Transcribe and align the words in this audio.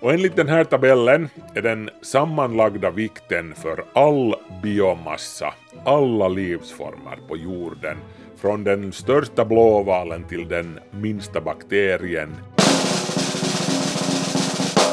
Och 0.00 0.12
enligt 0.12 0.36
den 0.36 0.48
här 0.48 0.64
tabellen 0.64 1.28
är 1.54 1.62
den 1.62 1.90
sammanlagda 2.02 2.90
vikten 2.90 3.54
för 3.54 3.84
all 3.92 4.34
biomassa, 4.62 5.54
alla 5.84 6.28
livsformer 6.28 7.18
på 7.28 7.36
jorden, 7.36 7.96
från 8.36 8.64
den 8.64 8.92
största 8.92 9.44
blåvalen 9.44 10.24
till 10.24 10.48
den 10.48 10.78
minsta 10.90 11.40
bakterien 11.40 12.36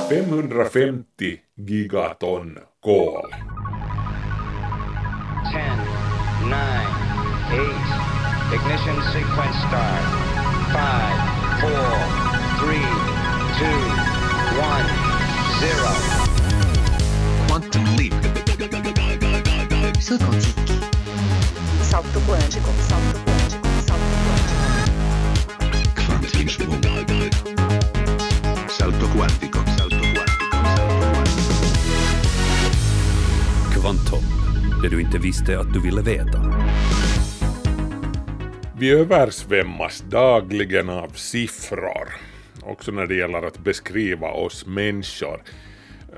550 0.09 1.39
gigaton 1.55 2.57
kol. 2.83 3.21
10, 5.51 5.61
9, 6.45 6.57
8, 7.54 7.73
ignition 8.55 9.01
sequence 9.13 9.59
start. 9.67 10.07
5, 10.73 10.81
4, 11.61 11.71
3, 12.59 12.75
2, 13.97 14.02
1, 14.54 14.59
0. 14.59 14.67
Quantum 17.47 17.86
leap. 17.97 18.14
Saut. 20.00 20.43
Salto 21.82 22.19
quântico, 22.28 22.71
salto 22.89 23.19
quântico, 23.25 23.68
salto 23.87 24.15
quântico. 24.25 24.64
Quantismo. 26.07 26.73
Salto 26.73 26.78
quântico. 26.78 27.47
Salto 28.69 29.07
quântico. 29.07 29.59
Salto 29.78 30.04
quantico. 30.14 30.43
Kvantum, 33.73 34.23
det 34.81 34.89
du 34.89 35.02
inte 35.02 35.17
visste 35.17 35.59
att 35.59 35.73
du 35.73 35.81
ville 35.81 36.02
veta. 36.02 36.42
Vi 38.78 38.92
översvämmas 38.92 40.03
dagligen 40.09 40.89
av 40.89 41.08
siffror, 41.16 42.14
också 42.66 42.91
när 42.91 43.08
det 43.08 43.16
gäller 43.16 43.41
att 43.41 43.58
beskriva 43.58 44.31
oss 44.31 44.66
människor. 44.66 45.41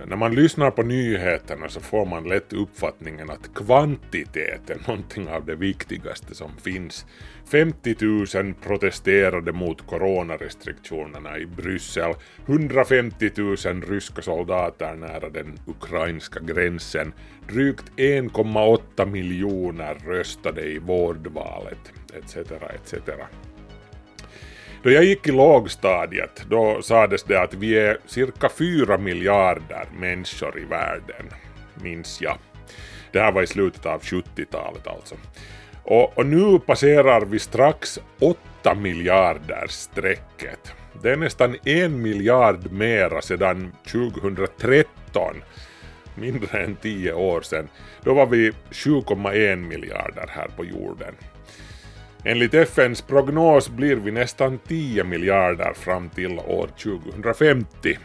När 0.07 0.15
man 0.15 0.35
lyssnar 0.35 0.71
på 0.71 0.83
nyheterna 0.83 1.69
så 1.69 1.79
får 1.79 2.05
man 2.05 2.23
lätt 2.23 2.53
uppfattningen 2.53 3.29
att 3.29 3.53
kvantitet 3.55 4.69
är 4.69 4.87
någonting 4.87 5.27
av 5.29 5.45
det 5.45 5.55
viktigaste 5.55 6.35
som 6.35 6.51
finns. 6.57 7.05
50 7.51 7.95
000 8.35 8.53
protesterade 8.53 9.51
mot 9.51 9.87
coronarestriktionerna 9.87 11.37
i 11.37 11.45
Bryssel, 11.45 12.13
150 12.45 13.31
000 13.37 13.55
ryska 13.81 14.21
soldater 14.21 14.95
nära 14.95 15.29
den 15.29 15.59
ukrainska 15.67 16.39
gränsen, 16.39 17.13
drygt 17.47 17.91
1,8 17.97 19.05
miljoner 19.05 19.95
röstade 20.05 20.61
i 20.61 20.79
vårdvalet, 20.79 21.93
etc. 22.13 22.35
etc. 22.35 22.93
Då 24.85 24.91
jag 24.91 25.03
gick 25.03 25.27
i 25.27 25.31
lågstadiet 25.31 26.45
då 26.49 26.81
sades 26.81 27.23
det 27.23 27.41
att 27.41 27.53
vi 27.53 27.77
är 27.77 27.97
cirka 28.05 28.49
fyra 28.49 28.97
miljarder 28.97 29.85
människor 29.99 30.59
i 30.59 30.63
världen, 30.63 31.25
minns 31.83 32.21
jag. 32.21 32.37
Det 33.11 33.19
här 33.19 33.31
var 33.31 33.41
i 33.41 33.47
slutet 33.47 33.85
av 33.85 34.01
70-talet 34.01 34.87
alltså. 34.87 35.15
Och, 35.83 36.17
och 36.17 36.25
nu 36.25 36.59
passerar 36.59 37.21
vi 37.21 37.39
strax 37.39 37.99
8 38.19 38.75
miljarder 38.75 39.65
strecket. 39.69 40.73
Det 41.01 41.11
är 41.11 41.17
nästan 41.17 41.55
en 41.63 42.01
miljard 42.01 42.71
mera 42.71 43.21
sedan 43.21 43.71
2013, 43.91 45.35
mindre 46.15 46.63
än 46.63 46.75
tio 46.75 47.13
år 47.13 47.41
sedan. 47.41 47.69
Då 48.03 48.13
var 48.13 48.25
vi 48.25 48.51
7,1 48.71 49.55
miljarder 49.55 50.27
här 50.29 50.47
på 50.55 50.65
jorden. 50.65 51.15
Enligt 52.27 52.53
FNs 52.53 53.01
prognos 53.01 53.69
blir 53.69 53.95
vi 53.95 54.11
nästan 54.11 54.59
10 54.67 55.03
miljarder 55.03 55.73
fram 55.73 56.09
till 56.09 56.39
år 56.39 56.67
2050. 56.67 57.97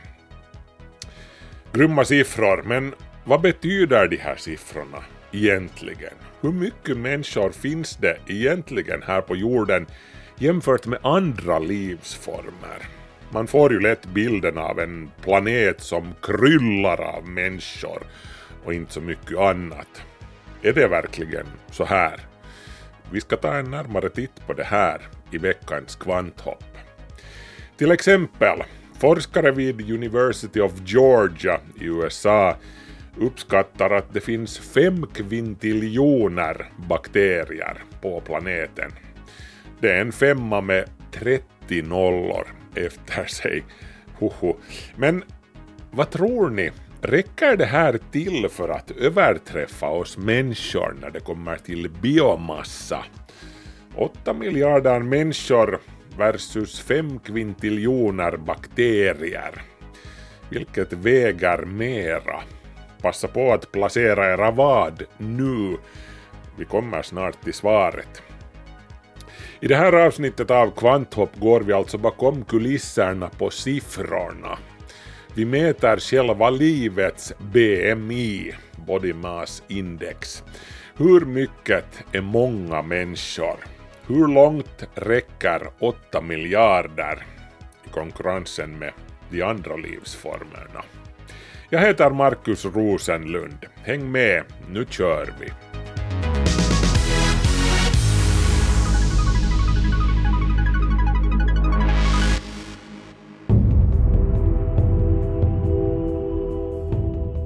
Grymma 1.72 2.04
siffror, 2.04 2.62
men 2.62 2.94
vad 3.24 3.40
betyder 3.40 4.08
de 4.08 4.16
här 4.16 4.36
siffrorna 4.36 4.98
egentligen? 5.32 6.12
Hur 6.40 6.52
mycket 6.52 6.96
människor 6.96 7.50
finns 7.50 7.96
det 7.96 8.16
egentligen 8.26 9.02
här 9.02 9.20
på 9.20 9.36
jorden 9.36 9.86
jämfört 10.38 10.86
med 10.86 10.98
andra 11.02 11.58
livsformer? 11.58 12.88
Man 13.30 13.46
får 13.46 13.72
ju 13.72 13.80
lätt 13.80 14.06
bilden 14.06 14.58
av 14.58 14.80
en 14.80 15.10
planet 15.22 15.80
som 15.80 16.14
kryllar 16.22 17.00
av 17.00 17.28
människor 17.28 18.02
och 18.64 18.74
inte 18.74 18.92
så 18.92 19.00
mycket 19.00 19.38
annat. 19.38 20.02
Är 20.62 20.72
det 20.72 20.88
verkligen 20.88 21.46
så 21.70 21.84
här? 21.84 22.29
Vi 23.12 23.20
ska 23.20 23.36
ta 23.36 23.54
en 23.54 23.70
närmare 23.70 24.08
titt 24.10 24.46
på 24.46 24.52
det 24.52 24.64
här 24.64 25.00
i 25.30 25.38
veckans 25.38 25.96
kvanthopp. 25.96 26.64
Till 27.76 27.90
exempel, 27.90 28.62
forskare 28.98 29.50
vid 29.50 29.90
University 29.90 30.60
of 30.60 30.72
Georgia 30.84 31.60
i 31.80 31.84
USA 31.84 32.56
uppskattar 33.18 33.90
att 33.90 34.14
det 34.14 34.20
finns 34.20 34.58
fem 34.58 35.06
kvintiljoner 35.06 36.72
bakterier 36.88 37.82
på 38.00 38.20
planeten. 38.20 38.92
Det 39.80 39.92
är 39.92 40.00
en 40.00 40.12
femma 40.12 40.60
med 40.60 40.84
30 41.12 41.82
nollor 41.82 42.46
efter 42.74 43.24
sig. 43.24 43.64
Hoho. 44.18 44.56
Men 44.96 45.24
vad 45.90 46.10
tror 46.10 46.50
ni? 46.50 46.70
Räcker 47.02 47.56
det 47.56 47.64
här 47.64 47.98
till 48.12 48.48
för 48.48 48.68
att 48.68 48.90
överträffa 48.90 49.88
oss 49.88 50.18
människor 50.18 50.96
när 51.00 51.10
det 51.10 51.20
kommer 51.20 51.56
till 51.56 51.90
biomassa? 51.90 53.04
8 53.96 54.32
miljarder 54.32 55.00
människor 55.00 55.80
versus 56.16 56.80
5 56.80 57.18
kvintiljoner 57.18 58.36
bakterier. 58.36 59.62
Vilket 60.50 60.92
väger 60.92 61.58
mera? 61.64 62.40
Passa 63.02 63.28
på 63.28 63.52
att 63.52 63.72
placera 63.72 64.32
era 64.32 64.50
vad 64.50 65.02
nu. 65.18 65.76
Vi 66.58 66.64
kommer 66.64 67.02
snart 67.02 67.44
till 67.44 67.54
svaret. 67.54 68.22
I 69.60 69.68
det 69.68 69.76
här 69.76 69.92
avsnittet 69.92 70.50
av 70.50 70.70
Kvanthopp 70.70 71.36
går 71.36 71.60
vi 71.60 71.72
alltså 71.72 71.98
bakom 71.98 72.44
kulisserna 72.44 73.28
på 73.28 73.50
siffrorna. 73.50 74.58
Vi 75.40 75.46
mäter 75.46 75.96
själva 75.96 76.50
livets 76.50 77.32
BMI, 77.38 78.54
Body 78.86 79.12
Mass 79.12 79.62
Index. 79.68 80.44
Hur 80.96 81.20
mycket 81.20 82.04
är 82.12 82.20
många 82.20 82.82
människor? 82.82 83.56
Hur 84.06 84.28
långt 84.28 84.84
räcker 84.94 85.70
8 85.78 86.20
miljarder 86.20 87.26
i 87.86 87.88
konkurrensen 87.88 88.78
med 88.78 88.92
de 89.30 89.42
andra 89.42 89.76
livsformerna? 89.76 90.84
Jag 91.70 91.80
heter 91.80 92.10
Markus 92.10 92.64
Rosenlund. 92.64 93.66
Häng 93.84 94.12
med, 94.12 94.44
nu 94.72 94.86
kör 94.90 95.34
vi! 95.40 95.69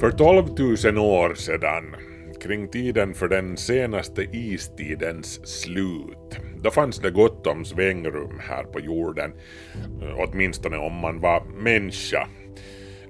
För 0.05 0.11
12 0.11 0.45
000 0.95 0.99
år 0.99 1.35
sedan, 1.35 1.85
kring 2.43 2.69
tiden 2.69 3.15
för 3.15 3.29
den 3.29 3.57
senaste 3.57 4.23
istidens 4.33 5.49
slut, 5.49 6.39
då 6.63 6.71
fanns 6.71 6.99
det 6.99 7.11
gott 7.11 7.47
om 7.47 7.65
svängrum 7.65 8.41
här 8.41 8.65
på 8.65 8.81
jorden, 8.81 9.33
åtminstone 10.17 10.77
om 10.77 10.95
man 10.95 11.21
var 11.21 11.45
människa. 11.45 12.29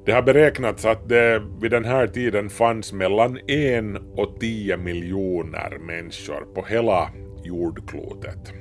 Det 0.06 0.12
har 0.12 0.22
beräknats 0.22 0.84
att 0.84 1.08
det 1.08 1.42
vid 1.60 1.70
den 1.70 1.84
här 1.84 2.06
tiden 2.06 2.50
fanns 2.50 2.92
mellan 2.92 3.38
en 3.48 3.96
och 3.96 4.40
tio 4.40 4.76
miljoner 4.76 5.78
människor 5.78 6.54
på 6.54 6.64
hela 6.64 7.10
jordklotet. 7.44 8.52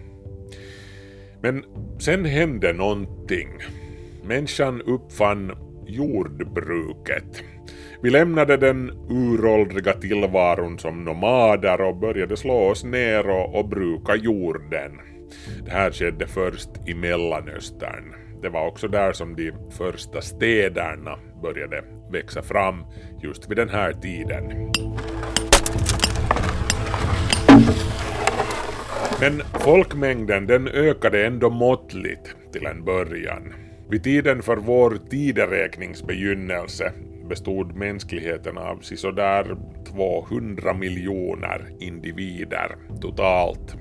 Men 1.42 1.64
sen 2.00 2.26
hände 2.26 2.74
någonting. 2.74 3.50
Människan 4.24 4.82
uppfann 4.82 5.52
jordbruket. 5.88 7.44
Vi 8.04 8.10
lämnade 8.10 8.58
den 8.58 8.92
uråldriga 9.10 9.94
tillvaron 9.94 10.80
som 10.80 11.04
nomader 11.04 11.82
och 11.82 11.96
började 11.96 12.38
slå 12.38 12.54
oss 12.54 12.84
ner 12.84 13.30
och, 13.30 13.60
och 13.60 13.70
bruka 13.70 14.16
jorden. 14.16 14.92
Det 15.66 15.72
här 15.72 15.92
skedde 15.92 16.28
först 16.28 16.70
i 16.88 16.94
Mellanöstern. 16.94 18.16
Det 18.42 18.50
var 18.50 18.68
också 18.68 18.88
där 18.88 19.14
som 19.14 19.36
de 19.36 19.52
första 19.78 20.22
städerna 20.22 21.20
började 21.42 21.84
växa 22.12 22.42
fram 22.42 22.86
just 23.22 23.52
vid 23.52 23.58
den 23.58 23.70
här 23.70 23.94
tiden. 23.94 24.72
Men 29.22 29.42
folkmängden 29.60 30.48
den 30.48 30.68
ökade 30.68 31.26
ändå 31.26 31.50
måttligt 31.50 32.36
till 32.52 32.66
en 32.66 32.86
början. 32.86 33.54
Vid 33.90 34.04
tiden 34.04 34.42
för 34.42 34.58
vår 34.58 34.98
tideräknings 35.10 36.04
begynnelse 36.04 36.94
bestod 37.34 37.76
mänskligheten 37.76 38.58
av 38.58 38.78
sisådär 38.78 39.58
200 39.92 40.74
miljoner 40.74 41.70
individer 41.80 42.76
totalt. 43.02 43.76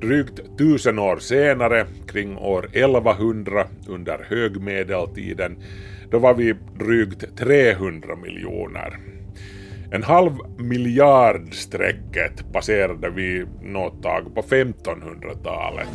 Drygt 0.00 0.58
tusen 0.58 0.98
år 0.98 1.16
senare, 1.16 1.86
kring 2.08 2.36
år 2.36 2.68
1100 2.72 3.66
under 3.88 4.26
högmedeltiden, 4.28 5.56
då 6.10 6.18
var 6.18 6.34
vi 6.34 6.54
drygt 6.78 7.36
300 7.36 8.16
miljoner. 8.16 8.98
En 9.92 10.02
halv 10.02 10.32
miljard 10.56 11.54
strecket 11.54 12.52
passerade 12.52 13.10
vi 13.10 13.46
något 13.62 14.02
tag 14.02 14.34
på 14.34 14.42
1500-talet. 14.42 15.88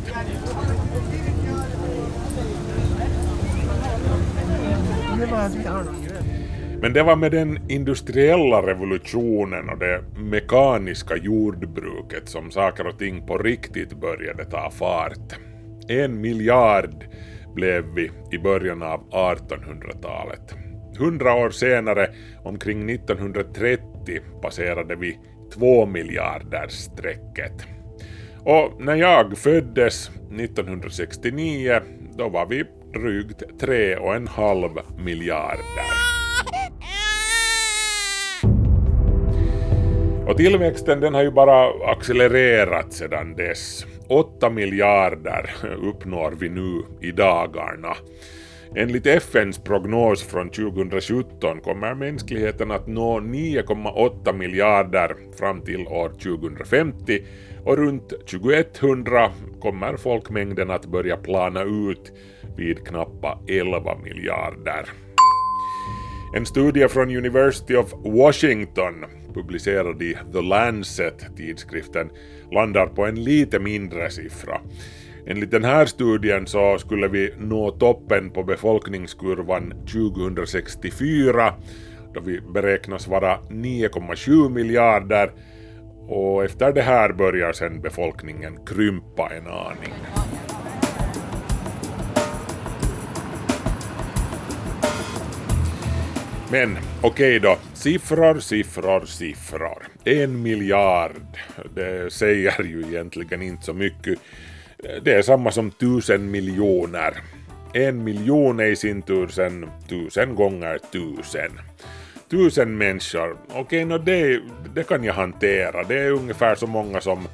Men 6.84 6.92
det 6.92 7.02
var 7.02 7.16
med 7.16 7.32
den 7.32 7.70
industriella 7.70 8.66
revolutionen 8.66 9.68
och 9.68 9.78
det 9.78 10.04
mekaniska 10.16 11.16
jordbruket 11.16 12.28
som 12.28 12.50
saker 12.50 12.86
och 12.86 12.98
ting 12.98 13.26
på 13.26 13.38
riktigt 13.38 14.00
började 14.00 14.44
ta 14.44 14.70
fart. 14.70 15.38
En 15.88 16.20
miljard 16.20 17.04
blev 17.54 17.84
vi 17.94 18.10
i 18.32 18.38
början 18.38 18.82
av 18.82 19.10
1800-talet. 19.10 20.54
Hundra 20.98 21.34
år 21.34 21.50
senare, 21.50 22.10
omkring 22.42 22.90
1930, 22.90 24.20
passerade 24.42 24.96
vi 24.96 25.18
två 25.54 25.86
miljarder 25.86 26.68
strecket. 26.68 27.66
Och 28.38 28.84
när 28.84 28.96
jag 28.96 29.38
föddes 29.38 30.08
1969, 30.08 31.80
då 32.18 32.28
var 32.28 32.46
vi 32.46 32.64
drygt 32.94 33.60
tre 33.60 33.96
och 33.96 34.14
en 34.14 34.28
halv 34.28 34.70
miljarder. 34.98 36.13
Och 40.26 40.36
tillväxten 40.36 41.00
den 41.00 41.14
har 41.14 41.22
ju 41.22 41.30
bara 41.30 41.90
accelererat 41.92 42.92
sedan 42.92 43.34
dess. 43.36 43.86
8 44.08 44.50
miljarder 44.50 45.50
uppnår 45.82 46.34
vi 46.38 46.48
nu 46.48 46.82
i 47.00 47.12
dagarna. 47.12 47.96
Enligt 48.76 49.06
FNs 49.06 49.58
prognos 49.58 50.22
från 50.22 50.50
2017 50.50 51.60
kommer 51.60 51.94
mänskligheten 51.94 52.70
att 52.70 52.86
nå 52.86 53.20
9,8 53.20 54.32
miljarder 54.32 55.16
fram 55.38 55.60
till 55.60 55.86
år 55.86 56.08
2050 56.08 57.22
och 57.64 57.76
runt 57.76 58.26
2100 58.30 59.30
kommer 59.60 59.96
folkmängden 59.96 60.70
att 60.70 60.86
börja 60.86 61.16
plana 61.16 61.62
ut 61.62 62.12
vid 62.56 62.86
knappa 62.86 63.38
11 63.48 63.96
miljarder. 64.04 64.88
En 66.36 66.46
studie 66.46 66.88
från 66.88 67.16
University 67.16 67.76
of 67.76 67.92
Washington 68.04 68.94
publicerad 69.34 70.02
i 70.02 70.16
The 70.32 70.40
Lancet-tidskriften 70.40 72.10
landar 72.52 72.86
på 72.86 73.06
en 73.06 73.24
lite 73.24 73.58
mindre 73.58 74.10
siffra. 74.10 74.60
Enligt 75.26 75.50
den 75.50 75.64
här 75.64 75.86
studien 75.86 76.46
så 76.46 76.78
skulle 76.78 77.08
vi 77.08 77.34
nå 77.38 77.70
toppen 77.70 78.30
på 78.30 78.42
befolkningskurvan 78.42 79.74
2064 79.92 81.54
då 82.14 82.20
vi 82.20 82.40
beräknas 82.40 83.08
vara 83.08 83.38
9,7 83.50 84.48
miljarder 84.48 85.32
och 86.08 86.44
efter 86.44 86.72
det 86.72 86.82
här 86.82 87.12
börjar 87.12 87.52
sen 87.52 87.80
befolkningen 87.80 88.64
krympa 88.66 89.30
en 89.34 89.46
aning. 89.46 89.94
Men 96.54 96.78
okej 97.02 97.40
då, 97.40 97.58
siffror, 97.72 98.40
siffror, 98.40 99.04
siffror. 99.06 99.86
En 100.04 100.42
miljard, 100.42 101.22
det 101.74 102.12
säger 102.12 102.62
ju 102.62 102.82
egentligen 102.88 103.42
inte 103.42 103.64
så 103.64 103.72
mycket. 103.72 104.18
Det 105.02 105.12
är 105.12 105.22
samma 105.22 105.50
som 105.50 105.70
tusen 105.70 106.30
miljoner. 106.30 107.14
En 107.72 108.04
miljon 108.04 108.60
är 108.60 108.64
i 108.64 108.76
sin 108.76 109.02
tur 109.02 109.28
sen 109.28 109.66
tusen 109.88 110.34
gånger 110.34 110.78
tusen. 110.92 111.60
Tusen 112.30 112.78
människor, 112.78 113.36
okej, 113.48 113.84
no 113.84 113.98
det, 113.98 114.40
det 114.74 114.88
kan 114.88 115.04
jag 115.04 115.14
hantera. 115.14 115.84
Det 115.84 116.00
är 116.00 116.10
ungefär 116.10 116.54
så 116.54 116.66
många 116.66 117.00
som 117.00 117.28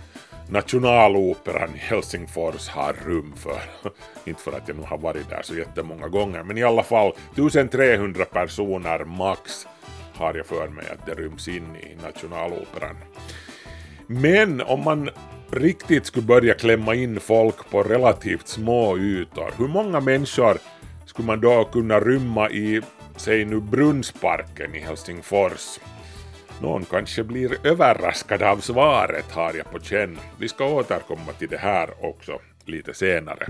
Nationaloperan 0.53 1.75
i 1.75 1.79
Helsingfors 1.79 2.69
har 2.69 2.93
rum 3.07 3.33
för. 3.37 3.61
Inte 4.25 4.43
för 4.43 4.53
att 4.53 4.69
jag 4.69 4.77
nu 4.77 4.83
har 4.83 4.99
varit 4.99 5.31
där 5.31 5.43
så 5.43 5.55
jättemånga 5.55 6.09
gånger, 6.09 6.43
men 6.43 6.59
i 6.59 6.63
alla 6.63 6.83
fall 6.83 7.13
1300 7.37 8.25
personer 8.25 9.05
max 9.05 9.67
har 10.15 10.35
jag 10.35 10.47
för 10.47 10.69
mig 10.69 10.85
att 10.93 11.07
det 11.07 11.15
ryms 11.15 11.49
in 11.49 11.77
i 11.77 11.97
Nationaloperan. 12.03 12.97
Men 14.07 14.61
om 14.61 14.85
man 14.85 15.11
riktigt 15.51 16.07
skulle 16.07 16.27
börja 16.27 16.55
klämma 16.55 16.95
in 16.95 17.21
folk 17.21 17.71
på 17.71 17.83
relativt 17.83 18.49
små 18.49 18.99
ytor, 18.99 19.53
hur 19.59 19.69
många 19.69 20.01
människor 20.01 20.59
skulle 21.07 21.27
man 21.27 21.41
då 21.41 21.65
kunna 21.65 22.01
rymma 22.01 22.51
i, 22.51 22.81
säg 23.17 23.45
nu 23.45 23.61
Brunnsparken 23.61 24.75
i 24.75 24.79
Helsingfors? 24.79 25.79
Någon 26.63 26.85
kanske 26.85 27.25
blir 27.25 27.67
överraskad 27.67 28.43
av 28.43 28.57
svaret 28.57 29.31
har 29.31 29.55
jag 29.55 29.71
på 29.71 29.81
känn. 29.81 30.19
Vi 30.39 30.49
ska 30.49 30.65
återkomma 30.65 31.33
till 31.39 31.49
det 31.49 31.59
här 31.59 31.91
också 32.01 32.39
lite 32.65 32.95
senare. 32.95 33.47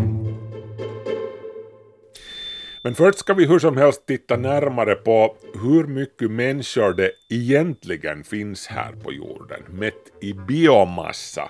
Men 2.82 2.94
först 2.94 3.18
ska 3.18 3.34
vi 3.34 3.46
hur 3.46 3.58
som 3.58 3.76
helst 3.76 4.06
titta 4.06 4.36
närmare 4.36 4.94
på 4.94 5.36
hur 5.62 5.86
mycket 5.86 6.30
människor 6.30 6.92
det 6.92 7.12
egentligen 7.28 8.24
finns 8.24 8.66
här 8.66 8.92
på 8.92 9.12
jorden, 9.12 9.62
mätt 9.70 10.12
i 10.20 10.32
biomassa. 10.32 11.48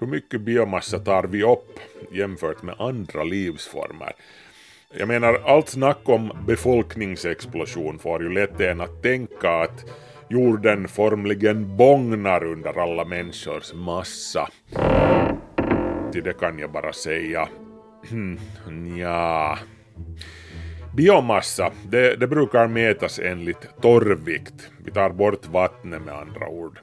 Hur 0.00 0.06
mycket 0.06 0.40
biomassa 0.40 0.98
tar 0.98 1.24
vi 1.24 1.42
upp 1.42 1.78
jämfört 2.12 2.62
med 2.62 2.74
andra 2.78 3.24
livsformer? 3.24 4.12
Jag 4.98 5.08
menar, 5.08 5.42
allt 5.44 5.68
snack 5.68 5.98
om 6.04 6.32
befolkningsexplosion 6.46 7.98
får 7.98 8.22
ju 8.22 8.32
lätt 8.32 8.60
en 8.60 8.80
att 8.80 9.02
tänka 9.02 9.50
att 9.50 9.84
jorden 10.30 10.88
formligen 10.88 11.76
bångnar 11.76 12.44
under 12.44 12.78
alla 12.78 13.04
människors 13.04 13.74
massa. 13.74 14.48
Till 16.12 16.24
det 16.24 16.32
kan 16.32 16.58
jag 16.58 16.72
bara 16.72 16.92
säga, 16.92 17.48
hmm, 18.10 18.38
ja. 18.98 19.58
Biomassa, 20.96 21.70
det, 21.88 22.16
det, 22.16 22.26
brukar 22.26 22.66
mätas 22.66 23.18
enligt 23.18 23.68
torrvikt. 23.82 24.70
Vi 24.84 24.90
tar 24.90 25.10
bort 25.10 25.46
vattnet 25.46 26.02
med 26.02 26.14
andra 26.14 26.48
ord. 26.48 26.80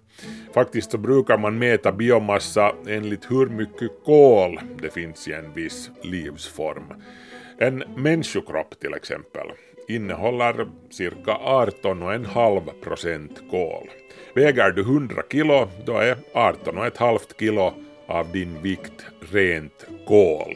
Faktiskt 0.54 0.92
så 0.92 0.98
brukar 0.98 1.38
man 1.38 1.60
mäta 1.60 1.92
biomassa 1.92 2.76
enligt 2.88 3.32
hur 3.32 3.46
mycket 3.46 3.92
kol 4.06 4.60
det 4.82 4.94
finns 4.94 5.28
i 5.28 5.34
en 5.34 5.54
viss 5.54 5.90
livsform. 6.02 6.94
En 7.58 7.84
människokropp 7.96 8.80
till 8.80 8.94
exempel 8.94 9.48
innehåller 9.88 10.68
cirka 10.90 11.32
18,5 11.32 12.82
procent 12.84 13.42
kol. 13.52 13.90
Väger 14.34 14.72
du 14.72 14.82
100 14.82 15.24
kilo, 15.32 15.68
då 15.86 15.98
är 15.98 16.18
18,5 16.34 17.20
kilo 17.40 17.74
av 18.08 18.32
din 18.32 18.62
vikt 18.62 19.06
rent 19.32 19.86
kol. 20.08 20.56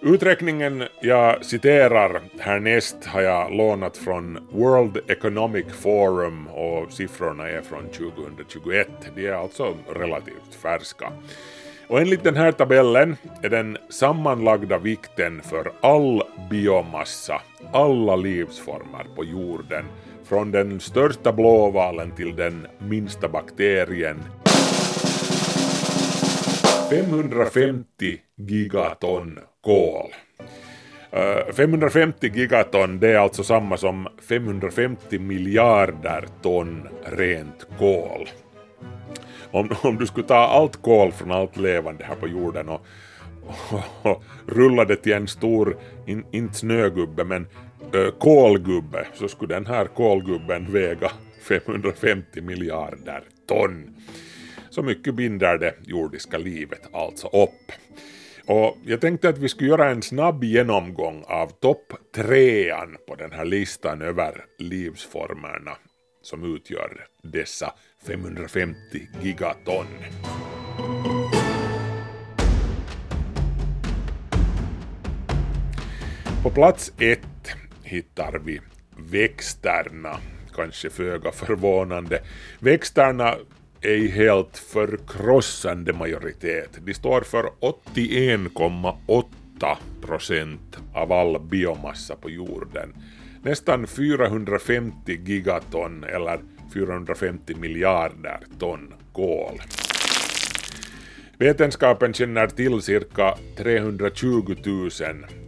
Uträkningen 0.00 0.84
jag 1.00 1.44
citerar 1.44 2.20
härnäst 2.38 3.04
har 3.04 3.20
jag 3.20 3.52
lånat 3.52 3.96
från 3.96 4.48
World 4.52 5.00
Economic 5.06 5.66
Forum 5.66 6.46
och 6.46 6.92
siffrorna 6.92 7.48
är 7.48 7.62
från 7.62 7.88
2021. 7.88 8.88
De 9.14 9.26
är 9.26 9.32
alltså 9.32 9.76
relativt 9.88 10.54
färska. 10.62 11.12
Och 11.88 12.00
enligt 12.00 12.24
den 12.24 12.36
här 12.36 12.52
tabellen 12.52 13.16
är 13.42 13.48
den 13.48 13.76
sammanlagda 13.88 14.78
vikten 14.78 15.42
för 15.42 15.72
all 15.80 16.22
biomassa, 16.50 17.42
alla 17.72 18.16
livsformer 18.16 19.06
på 19.16 19.24
jorden, 19.24 19.84
från 20.24 20.50
den 20.50 20.80
största 20.80 21.32
blåvalen 21.32 22.10
till 22.10 22.36
den 22.36 22.66
minsta 22.78 23.28
bakterien 23.28 24.16
550 26.90 27.84
gigaton 28.36 29.38
kol. 29.60 30.10
Eh, 31.10 31.52
550 31.54 32.30
gigaton 32.34 32.98
det 32.98 33.08
är 33.08 33.18
alltså 33.18 33.44
samma 33.44 33.76
som 33.76 34.08
550 34.28 35.18
miljarder 35.18 36.24
ton 36.42 36.88
rent 37.04 37.66
kol 37.78 38.28
om, 39.50 39.70
om 39.82 39.98
du 39.98 40.06
skulle 40.06 40.26
ta 40.26 40.36
allt 40.36 40.82
kol 40.82 41.12
från 41.12 41.32
allt 41.32 41.56
levande 41.56 42.04
här 42.04 42.14
på 42.14 42.28
jorden 42.28 42.68
och, 42.68 42.86
och, 43.46 44.10
och 44.12 44.24
rulla 44.46 44.84
det 44.84 44.96
till 44.96 45.12
en 45.12 45.28
stor, 45.28 45.76
in, 46.06 46.24
inte 46.30 46.54
snögubbe 46.54 47.24
men 47.24 47.46
ö, 47.92 48.10
kolgubbe, 48.18 49.06
så 49.14 49.28
skulle 49.28 49.54
den 49.54 49.66
här 49.66 49.84
kolgubben 49.84 50.72
väga 50.72 51.10
550 51.48 52.40
miljarder 52.40 53.22
ton. 53.48 53.96
Så 54.70 54.82
mycket 54.82 55.14
binder 55.14 55.58
det 55.58 55.74
jordiska 55.84 56.38
livet 56.38 56.94
alltså 56.94 57.26
upp. 57.26 57.72
Och 58.46 58.76
jag 58.84 59.00
tänkte 59.00 59.28
att 59.28 59.38
vi 59.38 59.48
skulle 59.48 59.70
göra 59.70 59.90
en 59.90 60.02
snabb 60.02 60.44
genomgång 60.44 61.24
av 61.26 61.46
topp 61.46 61.92
trean 62.14 62.96
på 63.08 63.14
den 63.14 63.32
här 63.32 63.44
listan 63.44 64.02
över 64.02 64.44
livsformerna 64.58 65.76
som 66.28 66.56
utgör 66.56 67.06
dessa 67.22 67.74
550 68.06 68.76
gigaton. 69.22 69.86
På 76.42 76.50
plats 76.50 76.92
ett 76.98 77.20
hittar 77.82 78.38
vi 78.44 78.60
växterna, 78.96 80.16
kanske 80.54 80.90
föga 80.90 81.32
förvånande. 81.32 82.22
Växterna 82.58 83.34
är 83.80 83.94
i 83.94 84.08
helt 84.08 84.58
förkrossande 84.58 85.92
majoritet. 85.92 86.78
De 86.84 86.94
står 86.94 87.20
för 87.20 87.50
81,8 87.60 89.76
procent 90.02 90.78
av 90.94 91.12
all 91.12 91.40
biomassa 91.40 92.16
på 92.16 92.30
jorden. 92.30 92.94
Nästan 93.42 93.86
450 93.86 95.16
gigaton 95.24 96.04
eller 96.04 96.40
450 96.74 97.54
miljarder 97.54 98.38
ton 98.58 98.94
kol. 99.12 99.60
Vetenskapen 101.38 102.12
känner 102.12 102.46
till 102.46 102.82
cirka 102.82 103.34
320 103.56 104.56
000 104.66 104.90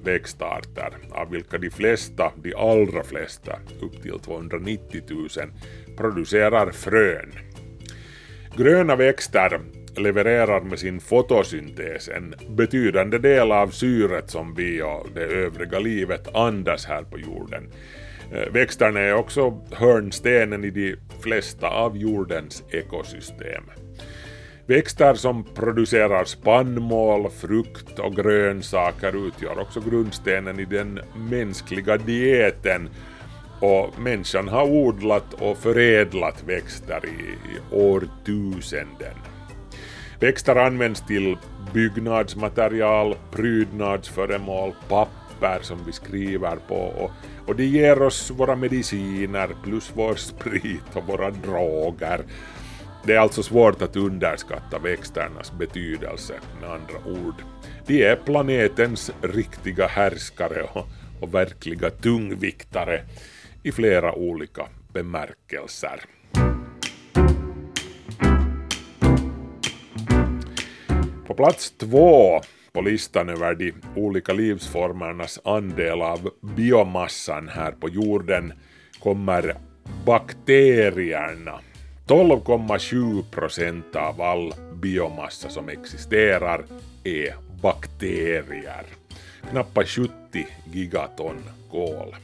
växtarter, 0.04 0.92
av 1.10 1.30
vilka 1.30 1.58
de 1.58 1.70
flesta, 1.70 2.32
de 2.36 2.54
allra 2.54 3.02
flesta, 3.02 3.58
upp 3.80 4.02
till 4.02 4.18
290 4.18 5.02
000, 5.08 5.28
producerar 5.96 6.70
frön. 6.70 7.32
Gröna 8.56 8.96
växter 8.96 9.60
levererar 10.02 10.60
med 10.60 10.78
sin 10.78 11.00
fotosyntes 11.00 12.08
en 12.08 12.34
betydande 12.48 13.18
del 13.18 13.52
av 13.52 13.68
syret 13.68 14.30
som 14.30 14.54
vi 14.54 14.82
och 14.82 15.06
det 15.14 15.24
övriga 15.24 15.78
livet 15.78 16.34
andas 16.34 16.86
här 16.86 17.02
på 17.02 17.18
jorden. 17.18 17.68
Eh, 18.32 18.52
växterna 18.52 19.00
är 19.00 19.14
också 19.14 19.60
hörnstenen 19.72 20.64
i 20.64 20.70
de 20.70 20.96
flesta 21.20 21.68
av 21.68 21.96
jordens 21.96 22.64
ekosystem. 22.70 23.64
Växter 24.66 25.14
som 25.14 25.44
producerar 25.54 26.24
spannmål, 26.24 27.30
frukt 27.30 27.98
och 27.98 28.16
grönsaker 28.16 29.26
utgör 29.26 29.58
också 29.58 29.80
grundstenen 29.80 30.60
i 30.60 30.64
den 30.64 31.00
mänskliga 31.30 31.96
dieten 31.96 32.88
och 33.60 33.98
människan 33.98 34.48
har 34.48 34.70
odlat 34.70 35.34
och 35.34 35.58
förädlat 35.58 36.44
växter 36.46 37.00
i, 37.06 37.22
i 37.32 37.74
årtusenden. 37.74 39.14
Växter 40.20 40.56
används 40.56 41.06
till 41.06 41.36
byggnadsmaterial, 41.74 43.16
prydnadsföremål, 43.30 44.72
papper 44.88 45.58
som 45.62 45.84
vi 45.86 45.92
skriver 45.92 46.56
på 46.56 46.74
och, 46.74 47.10
och 47.46 47.56
det 47.56 47.64
ger 47.64 48.02
oss 48.02 48.30
våra 48.30 48.56
mediciner 48.56 49.48
plus 49.64 49.92
vår 49.94 50.14
sprit 50.14 50.96
och 50.96 51.06
våra 51.06 51.30
droger. 51.30 52.20
Det 53.04 53.14
är 53.14 53.18
alltså 53.18 53.42
svårt 53.42 53.82
att 53.82 53.96
underskatta 53.96 54.78
växternas 54.78 55.52
betydelse 55.52 56.34
med 56.60 56.70
andra 56.70 57.20
ord. 57.20 57.42
De 57.86 58.04
är 58.04 58.16
planetens 58.16 59.10
riktiga 59.22 59.86
härskare 59.86 60.62
och, 60.62 60.86
och 61.20 61.34
verkliga 61.34 61.90
tungviktare 61.90 63.00
i 63.62 63.72
flera 63.72 64.14
olika 64.14 64.66
bemärkelser. 64.92 66.04
På 71.30 71.34
plats 71.34 71.70
två 71.78 72.40
på 72.72 72.80
listan 72.80 73.28
över 73.28 73.54
de 73.54 73.72
olika 73.96 74.32
livsformernas 74.32 75.40
andel 75.44 76.02
av 76.02 76.30
biomassan 76.40 77.48
här 77.48 77.72
på 77.72 77.88
jorden 77.88 78.52
kommer 79.02 79.56
bakterierna. 80.04 81.60
12,7 82.06 83.22
procent 83.30 83.96
av 83.96 84.20
all 84.20 84.54
biomassa 84.74 85.48
som 85.48 85.68
existerar 85.68 86.64
är 87.04 87.34
bakterier. 87.62 88.84
Knappt 89.50 89.88
70 89.88 90.10
gigaton 90.72 91.36
kol. 91.70 92.16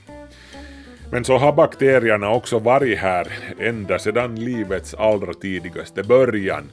Men 1.10 1.25
så 1.25 1.38
har 1.38 1.52
bakterierna 1.52 2.30
också 2.30 2.58
varit 2.58 2.98
här 2.98 3.28
ända 3.58 3.98
sedan 3.98 4.44
livets 4.44 4.94
allra 4.94 5.34
tidigaste 5.34 6.02
början. 6.02 6.70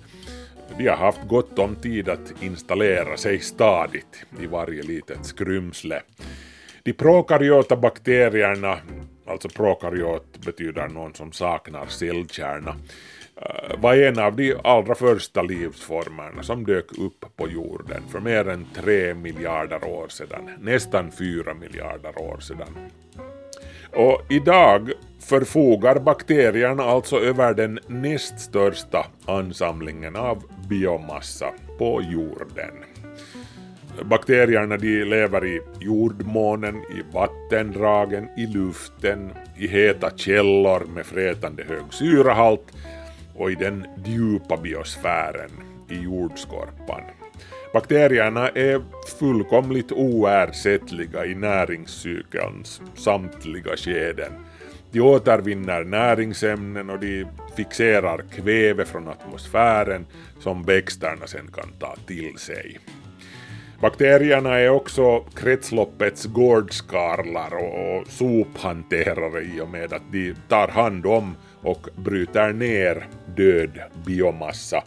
De 0.77 0.87
har 0.87 0.97
haft 0.97 1.27
gott 1.27 1.59
om 1.59 1.75
tid 1.75 2.09
att 2.09 2.43
installera 2.43 3.17
sig 3.17 3.39
stadigt 3.39 4.25
i 4.39 4.45
varje 4.45 4.83
litet 4.83 5.25
skrymsle. 5.25 6.01
De 6.83 6.93
prokaryota 6.93 7.75
bakterierna, 7.75 8.77
alltså 9.27 9.49
prokaryot 9.49 10.37
betyder 10.45 10.87
någon 10.87 11.13
som 11.13 11.31
saknar 11.31 11.85
cellkärna, 11.85 12.75
eh, 13.35 13.79
var 13.79 13.95
en 13.95 14.19
av 14.19 14.35
de 14.35 14.55
allra 14.63 14.95
första 14.95 15.41
livsformerna 15.41 16.43
som 16.43 16.65
dök 16.65 16.97
upp 16.97 17.25
på 17.35 17.49
jorden 17.49 18.03
för 18.11 18.19
mer 18.19 18.49
än 18.49 18.65
tre 18.75 19.13
miljarder 19.13 19.83
år 19.83 20.07
sedan, 20.07 20.49
nästan 20.59 21.11
fyra 21.11 21.53
miljarder 21.53 22.21
år 22.21 22.39
sedan. 22.39 22.89
Och 23.95 24.21
idag 24.29 24.91
förfogar 25.19 25.99
bakterierna 25.99 26.83
alltså 26.83 27.19
över 27.19 27.53
den 27.53 27.79
näst 27.87 28.39
största 28.39 29.05
ansamlingen 29.25 30.15
av 30.15 30.43
biomassa 30.69 31.51
på 31.77 32.01
jorden. 32.01 32.71
Bakterierna 34.03 34.77
de 34.77 35.03
lever 35.03 35.45
i 35.45 35.61
jordmånen, 35.79 36.75
i 36.75 37.13
vattendragen, 37.13 38.29
i 38.37 38.47
luften, 38.47 39.31
i 39.57 39.67
heta 39.67 40.11
källor 40.15 40.85
med 40.85 41.05
frätande 41.05 41.63
hög 41.63 41.93
syrahalt 41.93 42.71
och 43.35 43.51
i 43.51 43.55
den 43.55 43.87
djupa 44.05 44.57
biosfären, 44.57 45.51
i 45.89 45.95
jordskorpan. 45.95 47.01
Bakterierna 47.73 48.49
är 48.49 48.81
fullkomligt 49.19 49.91
oersättliga 49.91 51.25
i 51.25 51.35
näringscykelns 51.35 52.81
samtliga 52.95 53.77
skeden. 53.77 54.31
De 54.91 55.01
återvinner 55.01 55.83
näringsämnen 55.83 56.89
och 56.89 56.99
de 56.99 57.25
fixerar 57.57 58.23
kväve 58.35 58.85
från 58.85 59.07
atmosfären 59.07 60.05
som 60.39 60.63
växterna 60.63 61.27
sen 61.27 61.51
kan 61.53 61.71
ta 61.79 61.95
till 62.07 62.37
sig. 62.37 62.79
Bakterierna 63.81 64.59
är 64.59 64.69
också 64.69 65.19
kretsloppets 65.19 66.25
gårdskarlar 66.25 67.55
och 67.55 68.07
sophanterare 68.07 69.43
i 69.43 69.61
och 69.61 69.69
med 69.69 69.93
att 69.93 70.11
de 70.11 70.35
tar 70.49 70.67
hand 70.67 71.05
om 71.05 71.35
och 71.61 71.87
bryter 71.95 72.53
ner 72.53 73.07
död 73.35 73.79
biomassa. 74.05 74.83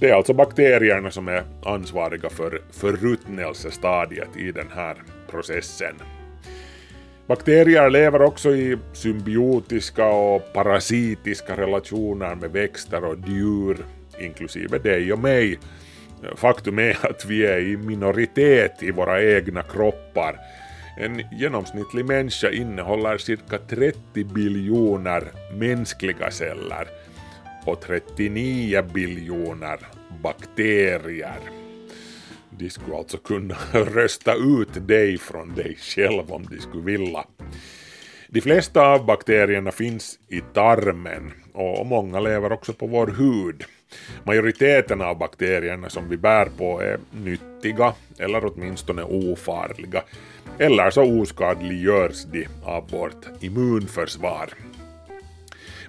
Det 0.00 0.10
är 0.10 0.14
alltså 0.14 0.34
bakterierna 0.34 1.10
som 1.10 1.28
är 1.28 1.44
ansvariga 1.64 2.30
för 2.30 2.60
förruttnelsestadiet 2.70 4.36
i 4.36 4.52
den 4.52 4.68
här 4.74 4.96
processen. 5.30 5.94
Bakterier 7.26 7.90
lever 7.90 8.22
också 8.22 8.54
i 8.54 8.78
symbiotiska 8.92 10.06
och 10.06 10.52
parasitiska 10.52 11.56
relationer 11.56 12.34
med 12.34 12.50
växter 12.50 13.04
och 13.04 13.16
djur, 13.26 13.76
inklusive 14.20 14.78
dig 14.78 15.12
och 15.12 15.18
mig. 15.18 15.58
Faktum 16.36 16.78
är 16.78 17.06
att 17.06 17.24
vi 17.24 17.46
är 17.46 17.58
i 17.58 17.76
minoritet 17.76 18.82
i 18.82 18.90
våra 18.90 19.22
egna 19.22 19.62
kroppar. 19.62 20.36
En 21.00 21.22
genomsnittlig 21.32 22.04
människa 22.04 22.50
innehåller 22.50 23.18
cirka 23.18 23.58
30 23.58 24.24
biljoner 24.24 25.24
mänskliga 25.52 26.30
celler 26.30 26.88
och 27.64 27.80
39 27.80 28.82
biljoner 28.82 29.78
bakterier. 30.22 31.40
De 32.50 32.70
skulle 32.70 32.96
alltså 32.96 33.18
kunna 33.18 33.56
rösta 33.72 34.34
ut 34.34 34.88
dig 34.88 35.18
från 35.18 35.54
dig 35.54 35.76
själv 35.80 36.32
om 36.32 36.46
de 36.50 36.60
skulle 36.60 36.82
vilja. 36.82 37.24
De 38.28 38.40
flesta 38.40 38.82
av 38.82 39.06
bakterierna 39.06 39.72
finns 39.72 40.18
i 40.28 40.40
tarmen 40.40 41.32
och 41.52 41.86
många 41.86 42.20
lever 42.20 42.52
också 42.52 42.72
på 42.72 42.86
vår 42.86 43.06
hud. 43.06 43.64
Majoriteten 44.24 45.00
av 45.00 45.18
bakterierna 45.18 45.88
som 45.88 46.08
vi 46.08 46.16
bär 46.16 46.48
på 46.58 46.80
är 46.82 46.98
nyttiga 47.24 47.94
eller 48.18 48.44
åtminstone 48.44 49.02
ofarliga. 49.02 50.02
Eller 50.58 50.90
så 50.90 51.20
oskadliggörs 51.20 52.24
de 52.24 52.46
av 52.64 52.90
vårt 52.90 53.26
immunförsvar. 53.40 54.48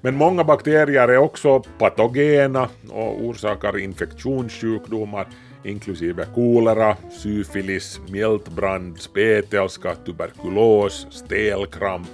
Men 0.01 0.15
många 0.15 0.43
bakterier 0.43 1.07
är 1.07 1.17
också 1.17 1.59
patogena 1.59 2.69
och 2.89 3.23
orsakar 3.23 3.77
infektionssjukdomar 3.77 5.27
inklusive 5.63 6.25
kolera, 6.35 6.97
syfilis, 7.11 7.99
mjältbrand, 8.09 8.99
spetälska, 8.99 9.95
tuberkulos, 9.95 11.07
stelkramp, 11.11 12.09